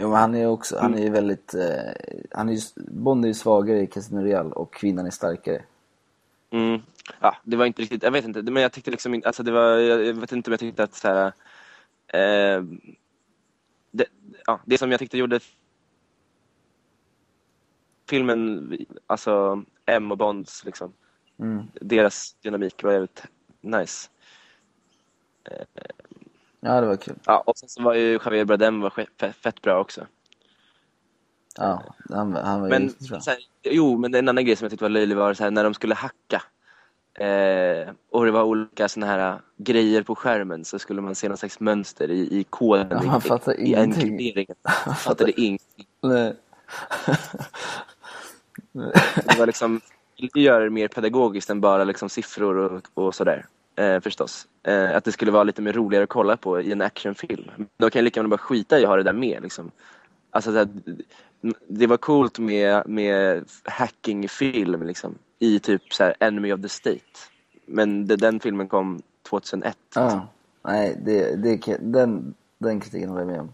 Jo, 0.00 0.12
han 0.12 0.34
är 0.34 0.46
också, 0.46 0.78
han 0.78 0.94
är 0.94 1.02
ju 1.02 1.10
väldigt, 1.10 1.54
eh, 1.54 1.92
han 2.30 2.48
är 2.48 2.52
ju, 2.52 2.60
Bond 2.76 3.24
är 3.24 3.28
ju 3.28 3.34
svagare 3.34 3.80
i 3.80 3.86
Casino 3.86 4.20
Royale 4.20 4.50
och 4.50 4.74
kvinnan 4.74 5.06
är 5.06 5.10
starkare. 5.10 5.62
Mm. 6.50 6.80
Ja, 7.20 7.36
det 7.44 7.56
var 7.56 7.66
inte 7.66 7.82
riktigt, 7.82 8.02
jag 8.02 8.10
vet 8.10 8.24
inte, 8.24 8.42
men 8.42 8.62
jag 8.62 8.72
tyckte 8.72 8.90
liksom 8.90 9.22
alltså 9.24 9.42
det 9.42 9.52
var, 9.52 9.78
jag 9.78 10.14
vet 10.14 10.32
inte 10.32 10.50
om 10.50 10.52
jag 10.52 10.60
tyckte 10.60 10.82
att 10.82 10.94
så 10.94 11.08
här, 11.08 11.26
eh, 12.06 12.62
det, 13.90 14.06
ja, 14.46 14.60
det 14.64 14.78
som 14.78 14.90
jag 14.90 15.00
tyckte 15.00 15.18
gjorde 15.18 15.40
filmen, 18.08 18.72
alltså 19.06 19.62
M 19.86 20.10
och 20.12 20.18
Bonds 20.18 20.64
liksom, 20.64 20.92
Mm. 21.40 21.62
deras 21.80 22.36
dynamik 22.42 22.82
var 22.82 22.92
jävligt 22.92 23.22
nice. 23.60 24.08
Ja, 26.60 26.80
det 26.80 26.86
var 26.86 26.96
kul. 26.96 27.14
Ja, 27.24 27.42
och 27.46 27.58
sen 27.58 27.68
så 27.68 27.82
var 27.82 27.94
ju 27.94 28.18
Javier 28.24 28.44
Bardem 28.44 28.80
var 28.80 28.92
fett, 29.32 29.62
bra 29.62 29.80
också. 29.80 30.06
Ja, 31.56 31.82
han, 32.10 32.32
var- 32.32 32.42
han 32.42 32.60
var 32.60 32.68
Men, 32.68 32.94
bra. 33.08 33.20
här, 33.26 33.36
jo, 33.62 33.98
men 33.98 34.14
en 34.14 34.28
annan 34.28 34.44
grej 34.44 34.56
som 34.56 34.64
jag 34.64 34.70
tyckte 34.70 34.84
var 34.84 34.88
löjlig 34.90 35.16
var 35.16 35.34
så 35.34 35.44
här, 35.44 35.50
när 35.50 35.64
de 35.64 35.74
skulle 35.74 35.94
hacka 35.94 36.42
eh, 37.24 37.88
och 38.10 38.24
det 38.24 38.30
var 38.30 38.42
olika 38.42 38.88
såna 38.88 39.06
här 39.06 39.32
äh, 39.32 39.38
grejer 39.56 40.02
på 40.02 40.14
skärmen 40.14 40.64
så 40.64 40.78
skulle 40.78 41.00
man 41.00 41.14
se 41.14 41.28
någon 41.28 41.36
slags 41.36 41.60
mönster 41.60 42.10
i, 42.10 42.38
i 42.40 42.44
koden. 42.44 42.88
Ja, 42.90 43.02
man 43.02 43.18
i, 43.18 43.20
fattar 43.20 43.60
i 43.60 43.66
ingenting. 43.66 44.02
enkripteringen. 44.02 44.56
Man 44.86 44.94
fattade 44.96 45.40
ingenting. 45.40 45.86
Nej. 46.02 46.34
Det 49.24 49.38
var 49.38 49.46
liksom, 49.46 49.80
ville 50.20 50.44
göra 50.44 50.64
det 50.64 50.70
mer 50.70 50.88
pedagogiskt 50.88 51.50
än 51.50 51.60
bara 51.60 51.84
liksom 51.84 52.08
siffror 52.08 52.56
och, 52.56 52.82
och 52.94 53.14
sådär. 53.14 53.46
Eh, 53.76 54.00
förstås. 54.00 54.46
Eh, 54.62 54.96
att 54.96 55.04
det 55.04 55.12
skulle 55.12 55.30
vara 55.30 55.44
lite 55.44 55.62
mer 55.62 55.72
roligare 55.72 56.04
att 56.04 56.10
kolla 56.10 56.36
på 56.36 56.60
i 56.60 56.72
en 56.72 56.82
actionfilm. 56.82 57.50
Då 57.76 57.90
kan 57.90 57.98
jag 57.98 58.04
lika 58.04 58.20
gärna 58.20 58.28
bara 58.28 58.38
skita 58.38 58.80
i 58.80 58.82
att 58.82 58.88
ha 58.88 58.96
det 58.96 59.02
där 59.02 59.12
med. 59.12 59.42
Liksom. 59.42 59.70
Alltså, 60.30 60.50
så 60.50 60.58
här, 60.58 60.68
det 61.68 61.86
var 61.86 61.96
coolt 61.96 62.38
med, 62.38 62.88
med 62.88 63.44
hackingfilm 63.64 64.82
liksom, 64.82 65.14
i 65.38 65.58
typ 65.58 65.94
så 65.94 66.04
här, 66.04 66.14
Enemy 66.20 66.52
of 66.52 66.62
the 66.62 66.68
State. 66.68 67.18
Men 67.66 68.06
det, 68.06 68.16
den 68.16 68.40
filmen 68.40 68.68
kom 68.68 69.02
2001. 69.28 69.76
Ja, 69.94 70.28
nej, 70.64 71.00
det, 71.04 71.36
det, 71.36 71.76
den, 71.80 72.34
den 72.58 72.80
kritiken 72.80 73.08
håller 73.08 73.22
jag 73.22 73.30
med 73.30 73.40
om. 73.40 73.52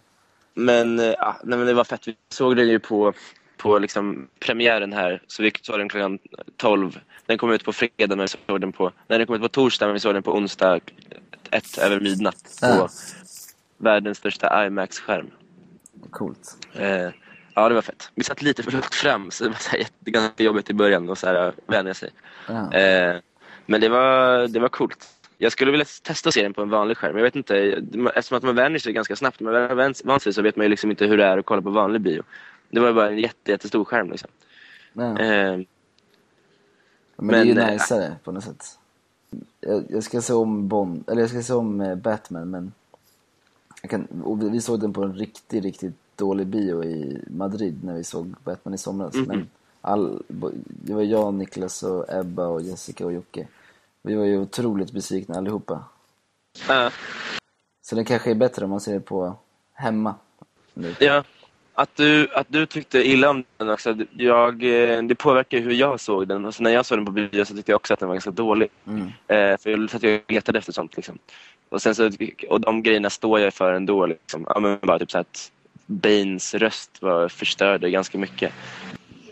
Men, 0.54 0.98
eh, 0.98 1.14
nej, 1.44 1.58
men 1.58 1.66
det 1.66 1.74
var 1.74 1.84
fett. 1.84 2.08
Vi 2.08 2.16
såg 2.28 2.56
den 2.56 2.68
ju 2.68 2.78
på, 2.78 3.12
på 3.56 3.78
liksom 3.78 4.28
premiären 4.40 4.92
här. 4.92 5.22
Så 5.26 5.42
vi 5.42 5.52
såg 5.62 5.78
den 5.78 5.88
klockan 5.88 6.18
12. 6.56 7.00
Den 7.26 7.38
kom 7.38 7.50
ut 7.52 7.64
på 7.64 7.72
fredag, 7.72 8.16
men 8.16 8.18
vi 8.18 8.28
såg 8.28 8.60
den 8.60 8.72
på... 8.72 8.92
Nej, 9.08 9.18
den 9.18 9.26
kom 9.26 9.36
ut 9.36 9.42
på 9.42 9.48
torsdag, 9.48 9.86
men 9.86 9.94
vi 9.94 10.00
såg 10.00 10.14
den 10.14 10.22
på 10.22 10.34
onsdag 10.36 10.80
ett 11.50 11.78
över 11.78 12.00
midnatt. 12.00 12.58
På 12.60 12.66
Ja. 12.66 12.88
världens 13.78 14.18
största 14.18 14.66
IMAX-skärm. 14.66 15.30
Coolt. 16.10 16.66
Eh, 16.74 17.08
ja, 17.54 17.68
det 17.68 17.74
var 17.74 17.82
fett. 17.82 18.10
Vi 18.14 18.24
satt 18.24 18.42
lite 18.42 18.62
för 18.62 18.72
långt 18.72 18.94
fram, 18.94 19.30
så 19.30 19.44
det 19.44 19.50
var 19.50 19.56
så 19.56 19.70
här, 19.70 19.86
ganska 20.00 20.42
jobbigt 20.42 20.70
i 20.70 20.74
början 20.74 21.10
att 21.10 21.18
så 21.18 21.26
här, 21.26 21.52
vänja 21.66 21.94
sig. 21.94 22.10
Ja. 22.48 22.72
Eh, 22.72 23.16
men 23.66 23.80
det 23.80 23.88
var, 23.88 24.48
det 24.48 24.60
var 24.60 24.68
coolt. 24.68 25.06
Jag 25.38 25.52
skulle 25.52 25.70
vilja 25.70 25.86
testa 26.02 26.28
att 26.28 26.34
se 26.34 26.42
den 26.42 26.54
på 26.54 26.62
en 26.62 26.70
vanlig 26.70 26.96
skärm. 26.96 27.16
Jag 27.16 27.22
vet 27.24 27.36
inte, 27.36 27.56
eftersom 28.14 28.36
att 28.38 28.42
man 28.42 28.54
vänjer 28.54 28.78
sig 28.78 28.92
ganska 28.92 29.16
snabbt. 29.16 29.40
Man 29.40 29.68
vant 30.04 30.22
sig 30.22 30.32
så 30.32 30.42
vet 30.42 30.56
man 30.56 30.64
ju 30.64 30.70
liksom 30.70 30.90
inte 30.90 31.06
hur 31.06 31.16
det 31.16 31.24
är 31.24 31.38
att 31.38 31.46
kolla 31.46 31.62
på 31.62 31.70
vanlig 31.70 32.00
bio. 32.00 32.22
Det 32.74 32.80
var 32.80 32.92
bara 32.92 33.10
en 33.10 33.18
jätte, 33.18 33.50
jättestor 33.50 33.84
skärm 33.84 34.10
liksom. 34.10 34.30
Ja. 34.92 35.18
Eh, 35.18 35.60
Men, 37.16 37.28
det 37.28 37.38
är 37.38 37.44
ju 37.44 37.54
men, 37.54 37.64
eh, 37.64 37.70
najsare 37.70 38.16
på 38.24 38.32
något 38.32 38.44
sätt. 38.44 38.78
Jag, 39.60 39.84
jag 39.88 40.02
ska 40.02 40.22
se 40.22 40.32
om 40.32 40.68
Bond, 40.68 41.08
eller 41.08 41.20
jag 41.20 41.30
ska 41.30 41.42
se 41.42 41.52
om 41.52 41.80
eh, 41.80 41.94
Batman 41.94 42.50
men 42.50 42.72
kan, 43.88 44.08
vi 44.52 44.60
såg 44.60 44.80
den 44.80 44.92
på 44.92 45.02
en 45.02 45.14
riktigt, 45.14 45.64
riktigt 45.64 45.94
dålig 46.16 46.46
bio 46.46 46.84
i 46.84 47.24
Madrid 47.26 47.84
när 47.84 47.94
vi 47.94 48.04
såg 48.04 48.34
Batman 48.44 48.74
i 48.74 48.78
somras. 48.78 49.14
Mhm. 49.14 49.24
Men 49.28 49.48
all, 49.80 50.22
det 50.66 50.94
var 50.94 51.02
jag, 51.02 51.34
Niklas 51.34 51.82
och 51.82 52.12
Ebba 52.14 52.46
och 52.46 52.62
Jessica 52.62 53.06
och 53.06 53.12
Jocke. 53.12 53.46
Vi 54.02 54.14
var 54.14 54.24
ju 54.24 54.38
otroligt 54.38 54.92
besvikna 54.92 55.34
allihopa. 55.36 55.84
ja, 56.68 56.90
Så 57.82 57.94
det 57.94 58.04
kanske 58.04 58.30
är 58.30 58.34
bättre 58.34 58.64
om 58.64 58.70
man 58.70 58.80
ser 58.80 58.94
det 58.94 59.00
på 59.00 59.36
hemma. 59.72 60.14
nu. 60.74 60.94
ja, 61.00 61.24
att 61.74 61.96
du, 61.96 62.28
att 62.34 62.46
du 62.50 62.66
tyckte 62.66 63.08
illa 63.08 63.30
om 63.30 63.44
den 63.56 63.70
också. 63.70 63.96
Jag, 64.12 64.54
eh, 64.54 65.02
det 65.02 65.14
påverkar 65.14 65.58
hur 65.58 65.72
jag 65.72 66.00
såg 66.00 66.28
den. 66.28 66.44
Och 66.44 66.54
så 66.54 66.62
när 66.62 66.70
jag 66.70 66.86
såg 66.86 66.98
den 66.98 67.04
på 67.04 67.12
bio 67.12 67.44
så 67.44 67.54
tyckte 67.54 67.72
jag 67.72 67.76
också 67.76 67.94
att 67.94 68.00
den 68.00 68.08
var 68.08 68.14
ganska 68.14 68.30
dålig. 68.30 68.68
Mm. 68.86 69.06
Eh, 69.06 69.58
för 69.58 69.70
jag 69.70 69.90
satt 69.90 70.04
och 70.04 70.32
letade 70.32 70.58
efter 70.58 70.72
sånt. 70.72 70.96
Liksom. 70.96 71.18
Och, 71.68 71.82
sen 71.82 71.94
så, 71.94 72.10
och 72.48 72.60
de 72.60 72.82
grejerna 72.82 73.10
står 73.10 73.40
jag 73.40 73.54
för 73.54 73.72
ändå. 73.72 74.06
Liksom. 74.06 74.46
Ja, 74.48 74.60
men 74.60 74.78
bara 74.82 74.98
typ 74.98 75.10
så 75.10 75.18
att 75.18 75.52
Baines 75.86 76.54
röst 76.54 76.90
var 77.02 77.28
förstörde 77.28 77.90
ganska 77.90 78.18
mycket. 78.18 78.52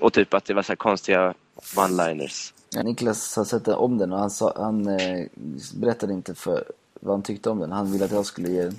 Och 0.01 0.13
typ 0.13 0.35
att 0.35 0.45
det 0.45 0.55
var 0.55 0.63
så 0.63 0.73
här 0.73 0.77
konstiga 0.77 1.35
one-liners. 1.77 2.53
Ja, 2.75 2.83
Niklas 2.83 3.37
har 3.37 3.45
sett 3.45 3.69
om 3.69 3.99
den 3.99 4.13
och 4.13 4.19
han, 4.19 4.31
sa, 4.31 4.53
han 4.57 4.89
eh, 4.89 5.27
berättade 5.75 6.13
inte 6.13 6.35
för 6.35 6.65
vad 7.01 7.15
han 7.15 7.23
tyckte 7.23 7.51
om 7.51 7.59
den. 7.59 7.73
Han 7.73 7.93
ville 7.93 8.05
att 8.05 8.13
jag 8.13 8.27
skulle 8.27 8.49
ge 8.49 8.63
den. 8.63 8.79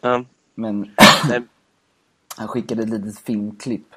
Ja, 0.00 0.24
Men 0.54 0.90
nej, 1.28 1.42
han 2.38 2.48
skickade 2.48 2.82
ett 2.82 2.88
litet 2.88 3.18
filmklipp 3.18 3.94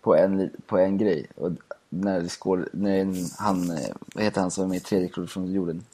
på 0.00 0.16
en, 0.16 0.50
på 0.66 0.78
en 0.78 0.98
grej. 0.98 1.26
Och 1.34 1.52
när, 1.88 2.28
skål, 2.28 2.68
när 2.72 3.04
han, 3.42 3.78
vad 4.14 4.24
heter 4.24 4.40
han 4.40 4.50
som 4.50 4.64
var 4.64 4.68
med 4.68 4.76
i 4.76 4.80
tredje 4.80 5.08
klotet 5.08 5.30
från 5.32 5.52
jorden? 5.52 5.84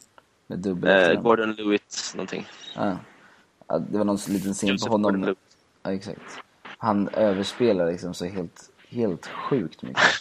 Med 0.46 0.58
dubbel 0.58 1.10
eh. 1.16 1.22
Gordon 1.22 1.52
Lewitt 1.52 2.12
någonting. 2.14 2.46
Ja. 2.74 2.96
Ja, 3.66 3.78
det 3.78 3.98
var 3.98 4.04
någon 4.04 4.18
liten 4.28 4.54
scen 4.54 4.76
på 4.78 4.84
Gordon 4.84 5.04
honom. 5.04 5.20
Lewitt. 5.20 5.38
Ja, 5.82 5.92
exakt. 5.92 6.20
Han 6.78 7.08
överspelar 7.08 7.90
liksom 7.92 8.14
så 8.14 8.24
helt, 8.24 8.70
helt 8.88 9.26
sjukt 9.26 9.82
mycket. 9.82 10.02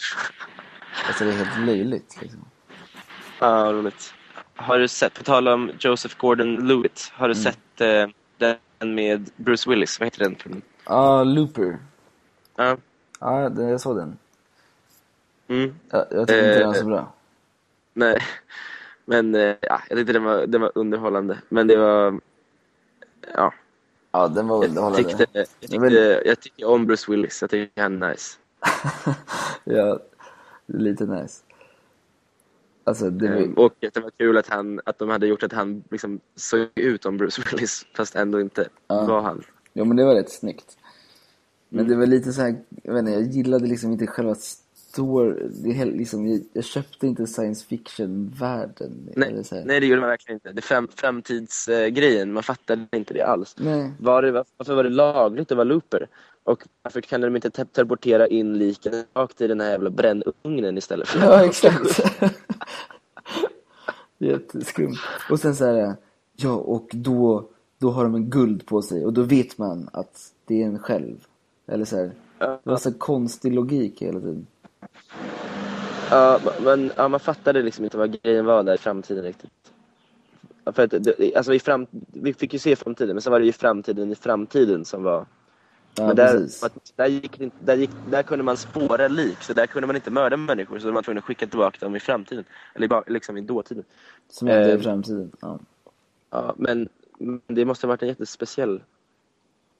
Alltså 1.08 1.24
det 1.24 1.30
är 1.30 1.46
helt 1.46 1.66
löjligt 1.66 2.18
liksom. 2.22 2.40
Ja, 3.40 3.72
roligt. 3.74 4.13
Har 4.56 4.80
du 4.80 4.88
sett, 4.88 5.13
på 5.13 5.24
tal 5.24 5.48
om 5.48 5.72
Joseph 5.80 6.16
Gordon-Lewitt, 6.18 7.12
har 7.13 7.28
du 7.30 7.34
Mm. 7.34 7.44
sett 7.44 7.82
eh, 7.82 8.08
den 8.80 8.96
med 8.96 9.30
Bruce 9.36 9.70
Willis? 9.70 10.00
Vad 10.00 10.06
heter 10.06 10.20
den 10.20 10.36
filmen? 10.36 10.62
Ja, 10.88 11.23
Looper. 11.23 11.78
Ja. 12.56 12.78
Ja, 13.19 13.50
det- 13.50 13.69
jag 13.69 13.82
såg 13.82 13.97
den. 13.97 14.17
Mm. 15.47 15.76
Ja, 15.89 16.06
jag 16.12 16.28
tycker 16.28 16.39
inte 16.39 16.54
Eh, 16.54 16.58
den 16.60 16.67
var 16.67 16.73
så 16.73 16.86
bra. 16.86 17.13
Nej, 17.93 18.21
men 19.06 19.36
eh, 19.36 19.56
ja, 19.62 19.82
jag 19.89 19.97
tyckte 19.97 20.13
den 20.13 20.23
var, 20.23 20.47
den 20.47 20.62
var 20.62 20.71
underhållande. 20.76 21.38
Men 21.50 21.67
det 21.67 21.78
var... 21.78 22.19
Ja, 23.34 23.54
Ja, 24.12 24.28
den 24.28 24.47
var 24.47 24.63
jag 24.63 24.69
underhållande. 24.69 25.04
tyckte, 25.10 25.26
jag, 25.32 25.45
Det 25.60 25.78
var- 25.78 25.89
tyckte, 25.89 26.21
jag 26.26 26.39
tycker 26.39 26.67
om 26.67 26.86
Bruce 26.86 27.12
Willis. 27.12 27.41
Jag 27.41 27.50
tycker 27.50 27.82
han 27.82 28.04
är 28.04 28.10
nice. 28.10 28.38
ja, 29.63 30.00
lite 30.65 31.06
nice. 31.06 31.43
Alltså, 32.84 33.10
det 33.10 33.30
var, 33.30 33.36
Eh, 33.38 33.50
Och 33.56 33.84
att 33.88 33.93
det 33.93 34.00
var 34.00 34.10
kul 34.17 34.38
att, 34.38 34.47
han, 34.47 34.82
att 34.86 35.00
de 35.00 35.10
hade 35.10 35.28
gjort 35.28 35.43
att 35.43 35.54
han 35.54 35.84
liksom 35.89 36.19
såg 36.36 36.67
ut 36.76 37.04
som 37.04 37.17
Bruce 37.17 37.41
Willis 37.52 37.86
fast 37.93 38.15
ändå 38.15 38.41
inte 38.41 38.69
Ja. 38.88 39.06
var 39.06 39.21
han. 39.21 39.43
Jo 39.78 39.86
men 39.86 39.98
det 39.98 40.06
var 40.06 40.16
rätt 40.16 40.32
snyggt. 40.32 40.78
Men 41.70 41.80
Mm. 41.80 41.92
det 41.92 41.98
var 42.00 42.06
lite 42.08 42.34
så 42.34 42.42
här, 42.42 42.56
jag 42.84 42.94
vet 42.94 43.00
inte, 43.00 43.12
jag 43.12 43.22
gillade 43.24 43.68
liksom 43.68 43.92
inte 43.92 44.08
själva 44.08 44.36
förstår, 44.36 45.50
det 45.63 45.70
är 45.82 45.86
liksom, 45.86 46.28
jag, 46.28 46.42
jag 46.54 46.63
köpte 46.63 47.08
inte 47.08 47.28
science 47.28 47.66
fiction-världen. 47.66 48.92
Nej, 49.16 49.44
nej, 49.66 49.80
det 49.80 49.86
gjorde 49.86 50.02
man 50.02 50.10
verkligen 50.10 50.36
inte. 50.36 50.52
Det 50.52 50.60
är 50.60 50.62
fram, 50.62 50.88
framtidsgrejen, 50.96 52.34
man 52.34 52.44
fattade 52.44 52.88
inte 52.96 53.13
det 53.13 53.22
alls. 53.22 53.56
Nej. 53.60 53.92
Var 54.00 54.22
det, 54.22 54.32
varför 54.58 54.76
var 54.76 54.84
det 54.84 54.90
lagligt 54.90 55.52
att 55.52 55.58
vara 55.58 55.63
looper? 55.63 56.08
Och 56.44 56.63
varför 56.82 57.02
kan 57.02 57.22
de 57.22 57.36
inte 57.36 57.50
te- 57.50 57.66
teleportera 57.66 58.28
in 58.28 58.58
liken 58.58 59.04
rakt 59.16 59.42
i 59.42 59.48
den 59.48 59.62
här 59.62 59.72
jävla 59.72 59.90
brännugnen 59.90 60.78
istället 60.78 61.08
för 61.08 61.20
Ja, 61.20 61.46
exakt. 61.46 62.00
Jätteskumt. 64.18 64.98
Och 65.30 65.40
sen 65.40 65.56
så 65.56 65.66
här, 65.66 65.96
ja, 66.36 66.52
och 66.52 66.90
då, 66.94 67.50
då 67.78 67.92
har 67.92 68.04
de 68.04 68.16
en 68.16 68.30
guld 68.30 68.66
på 68.66 68.82
sig 68.82 69.06
och 69.06 69.13
då 69.13 69.22
vet 69.22 69.58
man 69.58 69.90
att 69.94 70.34
det 70.46 70.63
är 70.63 70.68
en 70.68 70.80
själv. 70.80 71.16
Eller 71.68 71.86
så 71.86 71.96
här, 71.96 72.12
det 72.40 72.60
var 72.63 72.78
så 72.78 72.94
konstig 72.94 73.54
logik 73.54 74.02
hela 74.02 74.20
tiden. 74.20 74.48
Ja, 76.12 76.40
men 76.63 76.92
ja, 76.96 77.08
man 77.08 77.20
fattade 77.20 77.62
liksom 77.62 77.84
inte 77.84 77.98
vad 77.98 78.22
grejen 78.22 78.46
var 78.46 78.63
där 78.63 78.76
i 78.76 78.78
framtiden 78.78 79.24
riktigt. 79.24 79.52
För 80.66 80.84
att, 80.84 80.94
alltså 81.38 81.54
i 81.54 81.60
fram, 81.60 81.88
vi 82.13 82.34
fick 82.34 82.54
ju 82.54 82.60
se 82.60 82.76
framtiden, 82.76 83.16
men 83.16 83.22
så 83.22 83.30
var 83.30 83.40
det 83.40 83.46
ju 83.46 83.52
framtiden 83.52 84.12
i 84.12 84.16
framtiden 84.16 84.86
som 84.86 85.04
var... 85.04 85.26
Ja, 85.96 86.08
men 86.08 86.16
där, 86.16 86.48
där, 86.96 87.08
gick 87.08 87.42
där, 87.60 87.76
gick, 87.76 87.90
där 88.10 88.24
kunde 88.24 88.44
man 88.44 88.58
spåra 88.58 89.08
lik, 89.08 89.42
så 89.42 89.54
där 89.54 89.68
kunde 89.68 89.88
man 89.88 89.96
inte 89.96 90.12
mörda 90.12 90.38
människor, 90.38 90.80
så 90.80 90.84
då 90.84 90.88
var 90.88 90.94
man 90.94 91.04
tvungen 91.04 91.18
att 91.18 91.24
skicka 91.24 91.48
tillbaka 91.48 91.86
dem 91.86 91.96
i 91.96 92.00
framtiden. 92.00 92.44
Eller 92.76 93.10
i 93.10 93.12
liksom 93.12 93.38
i 93.38 93.42
dåtiden. 93.42 93.84
Som 94.30 94.48
hände 94.48 94.70
i 94.70 94.74
eh, 94.74 94.80
framtiden. 94.80 95.32
Ja. 95.42 95.60
Ja, 96.30 96.56
men 96.58 96.90
det 97.48 97.66
måste 97.66 97.88
ha 97.88 97.90
varit 97.90 98.02
en 98.02 98.08
jättespeciell 98.08 98.84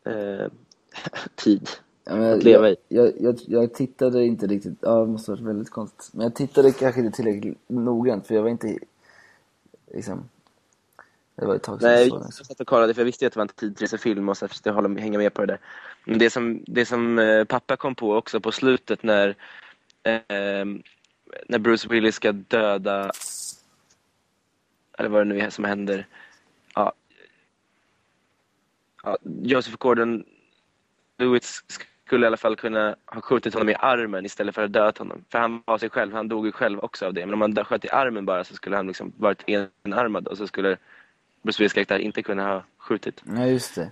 eh, 0.06 0.48
tid. 1.36 1.70
Ja, 2.04 2.16
men 2.16 2.34
att 2.34 2.44
leva 2.44 2.68
jag, 2.68 2.74
i. 2.74 2.78
jag, 2.88 3.14
jag, 3.20 3.40
jag 3.48 3.74
tittade 3.74 4.26
inte 4.26 4.48
riktigt, 4.48 4.78
ja 4.82 5.00
det 5.00 5.08
måste 5.08 5.32
ha 5.32 5.36
varit 5.36 5.48
väldigt 5.48 5.70
konstigt. 5.70 6.14
Men 6.14 6.24
jag 6.24 6.36
tittade 6.36 6.72
kanske 6.72 7.02
inte 7.02 7.16
tillräckligt 7.16 7.58
noggrant 7.68 8.28
för 8.28 8.36
jag 8.36 8.42
var 8.42 8.50
inte 8.50 8.80
liksom, 9.94 10.30
det 11.36 11.46
var 11.46 11.56
ett 11.56 11.64
tag 11.64 11.82
sedan 11.82 11.92
Nej, 11.92 12.08
jag 12.08 12.22
jag 12.22 12.34
satt 12.34 12.60
och 12.60 12.68
kollade 12.68 12.94
för 12.94 13.02
jag 13.02 13.06
visste 13.06 13.26
ju 13.26 13.28
att 13.28 13.34
det 13.34 13.38
var 13.38 13.46
en 13.46 13.48
tidsresefilm 13.56 14.30
och 14.30 14.38
så 14.38 14.48
försökte 14.48 14.70
jag 14.70 14.74
hålla, 14.74 15.00
hänga 15.00 15.18
med 15.18 15.34
på 15.34 15.42
det 15.42 15.48
där. 15.48 15.60
Men 16.06 16.20
det 16.20 16.30
som, 16.30 16.64
det 16.68 16.86
som 16.86 17.20
eh, 17.20 17.44
pappa 17.44 17.78
kom 17.78 17.96
på 17.96 18.16
också 18.16 18.40
på 18.40 18.52
slutet 18.52 19.04
när, 19.04 19.28
eh, 20.04 20.66
när 21.48 21.60
Bruce 21.60 21.90
Willis 21.90 22.16
ska 22.16 22.32
döda, 22.32 23.12
eller 24.98 25.10
vad 25.10 25.22
det 25.22 25.34
nu 25.34 25.40
är 25.40 25.50
som 25.50 25.64
händer. 25.64 26.08
Ja, 29.08 29.18
Joseph 29.24 29.78
Gordon 29.78 30.24
Lewis 31.18 31.64
skulle 32.06 32.26
i 32.26 32.28
alla 32.28 32.38
fall 32.38 32.56
kunna 32.56 32.96
ha 33.06 33.22
skjutit 33.22 33.54
honom 33.54 33.70
i 33.70 33.76
armen 33.76 34.26
istället 34.26 34.56
för 34.56 34.64
att 34.64 34.74
döda 34.74 35.00
honom. 35.00 35.24
För 35.30 35.40
han 35.40 35.64
var 35.66 35.78
sig 35.78 35.90
själv, 35.90 36.14
han 36.14 36.28
dog 36.28 36.46
ju 36.46 36.52
själv 36.52 36.80
också 36.80 37.06
av 37.06 37.14
det. 37.14 37.26
Men 37.26 37.34
om 37.34 37.40
man 37.40 37.66
sköt 37.66 37.86
i 37.86 37.90
armen 37.90 38.26
bara 38.26 38.44
så 38.44 38.56
skulle 38.56 38.76
han 38.76 38.88
liksom 38.88 39.14
varit 39.18 39.44
enarmad 39.48 40.28
och 40.28 40.38
så 40.38 40.48
skulle 40.48 40.78
Bruce 41.42 41.60
Willis 41.60 41.74
karaktär 41.74 42.00
inte 42.00 42.24
kunna 42.24 42.48
ha 42.48 42.64
skjutit. 42.78 43.24
Ja 43.26 43.46
just 43.46 43.76
det. 43.76 43.92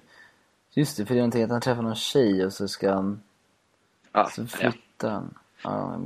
Just 0.74 0.98
det, 0.98 1.06
för 1.06 1.14
det 1.14 1.20
är 1.20 1.22
någonting 1.22 1.44
att 1.44 1.50
han 1.50 1.62
träffar 1.62 1.82
någon 1.82 1.96
tjej 1.96 2.46
och 2.46 2.54
så 2.54 2.68
ska 2.68 2.94
han, 2.94 3.22
Ja, 4.12 4.30
så 4.30 4.48
flyttar 4.48 5.10
han. 5.10 5.34
Ja, 5.34 5.42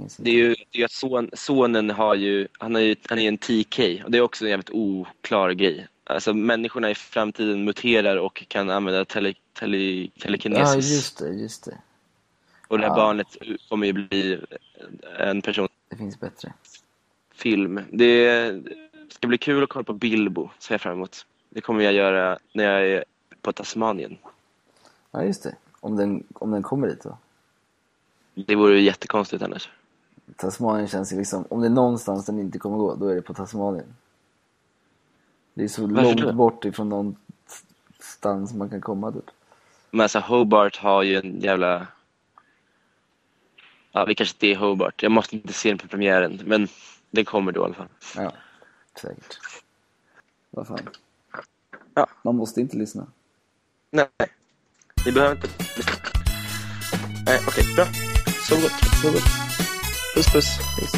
inte. 0.02 0.16
Det 0.24 0.30
är 0.30 0.34
ju, 0.34 0.50
det 0.50 0.64
är 0.72 0.80
ju 0.80 0.84
att 0.86 0.92
son, 0.92 1.30
sonen 1.34 1.90
har 1.90 2.16
ju, 2.16 2.48
han 2.60 2.76
är 2.76 2.80
ju 2.80 2.96
han 3.10 3.20
är 3.20 3.28
en 3.28 3.38
TK 3.38 3.80
och 4.06 4.12
det 4.12 4.18
är 4.18 4.22
också 4.22 4.46
en 4.46 4.50
jävligt 4.52 4.70
oklar 4.70 5.52
grej. 5.52 5.88
Alltså 6.04 6.34
människorna 6.34 6.90
i 6.92 6.96
framtiden 6.96 7.64
muterar 7.64 8.18
och 8.18 8.44
kan 8.48 8.70
använda 8.70 9.06
tele, 9.06 9.34
tele, 9.54 9.78
Ja 9.78 10.10
telekinesis. 10.22 10.92
just 10.92 11.18
det, 11.20 11.30
just 11.30 11.66
det. 11.66 11.78
och 12.68 12.78
det 12.78 12.84
här 12.84 12.92
Ja. 12.92 12.96
barnet 12.96 13.28
kommer 13.70 13.88
ju 13.88 13.94
bli 13.94 14.40
en 15.20 15.42
person 15.42 15.68
Det 15.90 15.96
finns 15.96 16.20
bättre. 16.20 16.54
film. 17.34 17.82
Det 17.92 18.54
ska 19.10 19.28
bli 19.28 19.38
kul 19.38 19.64
att 19.64 19.70
kolla 19.70 19.84
på 19.84 19.94
Bilbo, 19.94 20.50
ser 20.60 20.74
jag 20.74 20.82
fram 20.82 20.94
emot. 20.94 21.26
Det 21.50 21.62
kommer 21.62 21.84
jag 21.84 21.94
göra 21.94 22.38
när 22.54 22.64
jag 22.64 22.88
är 22.92 23.04
på 23.42 23.52
Tasmanien. 23.54 24.18
Ja 25.12 25.24
just 25.24 25.44
det. 25.44 25.56
Om 25.80 25.96
den, 25.96 26.24
om 26.34 26.52
den 26.52 26.64
kommer 26.64 26.88
dit 26.88 27.04
då. 27.04 27.18
Det 28.48 28.56
vore 28.56 28.76
ju 28.76 28.82
jättekonstigt 28.82 29.44
annars. 29.44 29.70
Tasmanien 30.36 30.88
känns 30.88 31.14
ju 31.14 31.18
liksom, 31.18 31.46
om 31.50 31.62
det 31.62 31.68
är 31.68 31.72
någonstans 31.72 32.26
den 32.26 32.40
inte 32.40 32.60
kommer 32.60 32.78
gå, 32.78 32.96
då 32.96 33.08
är 33.08 33.16
det 33.16 33.22
på 33.22 33.34
Tasmanien. 33.34 33.96
Det 35.54 35.64
är 35.64 35.68
så 35.68 35.82
Varför 35.82 36.04
långt 36.04 36.22
då? 36.22 36.34
bort 36.34 36.66
ifrån 36.66 36.90
någonstans 36.90 38.54
man 38.54 38.70
kan 38.70 38.82
komma 38.82 39.12
typ. 39.12 39.30
Men 39.92 40.02
alltså 40.02 40.20
Hobart 40.20 40.78
har 40.78 41.04
ju 41.04 41.16
en 41.16 41.40
jävla... 41.40 41.88
Ja, 43.92 44.06
vi 44.06 44.16
kanske 44.16 44.36
inte 44.36 44.48
är 44.48 44.56
Hobart. 44.56 45.04
Jag 45.04 45.12
måste 45.12 45.36
inte 45.36 45.54
se 45.54 45.70
den 45.70 45.78
på 45.78 45.88
premiären, 45.88 46.42
men 46.46 46.68
den 47.12 47.26
kommer 47.26 47.52
då 47.52 47.62
i 47.62 47.64
alla 47.64 47.74
fall. 47.74 47.88
Ja, 48.16 48.32
säkert. 49.02 49.40
Vad 50.50 50.68
fan. 50.68 50.90
Ja. 51.94 52.08
Man 52.24 52.36
måste 52.36 52.62
inte 52.62 52.78
lyssna. 52.78 53.08
Nej, 53.92 54.08
ni 55.06 55.12
behöver 55.12 55.36
inte 55.36 55.48
lyssna. 55.78 55.94
Nej, 57.26 57.40
okej, 57.48 57.64
bra. 57.76 58.09
so 58.50 58.58
gut, 58.58 58.72
so 59.02 59.12
gut. 59.12 59.24
Bis, 60.16 60.30
bis. 60.32 60.60
bis. 60.78 60.92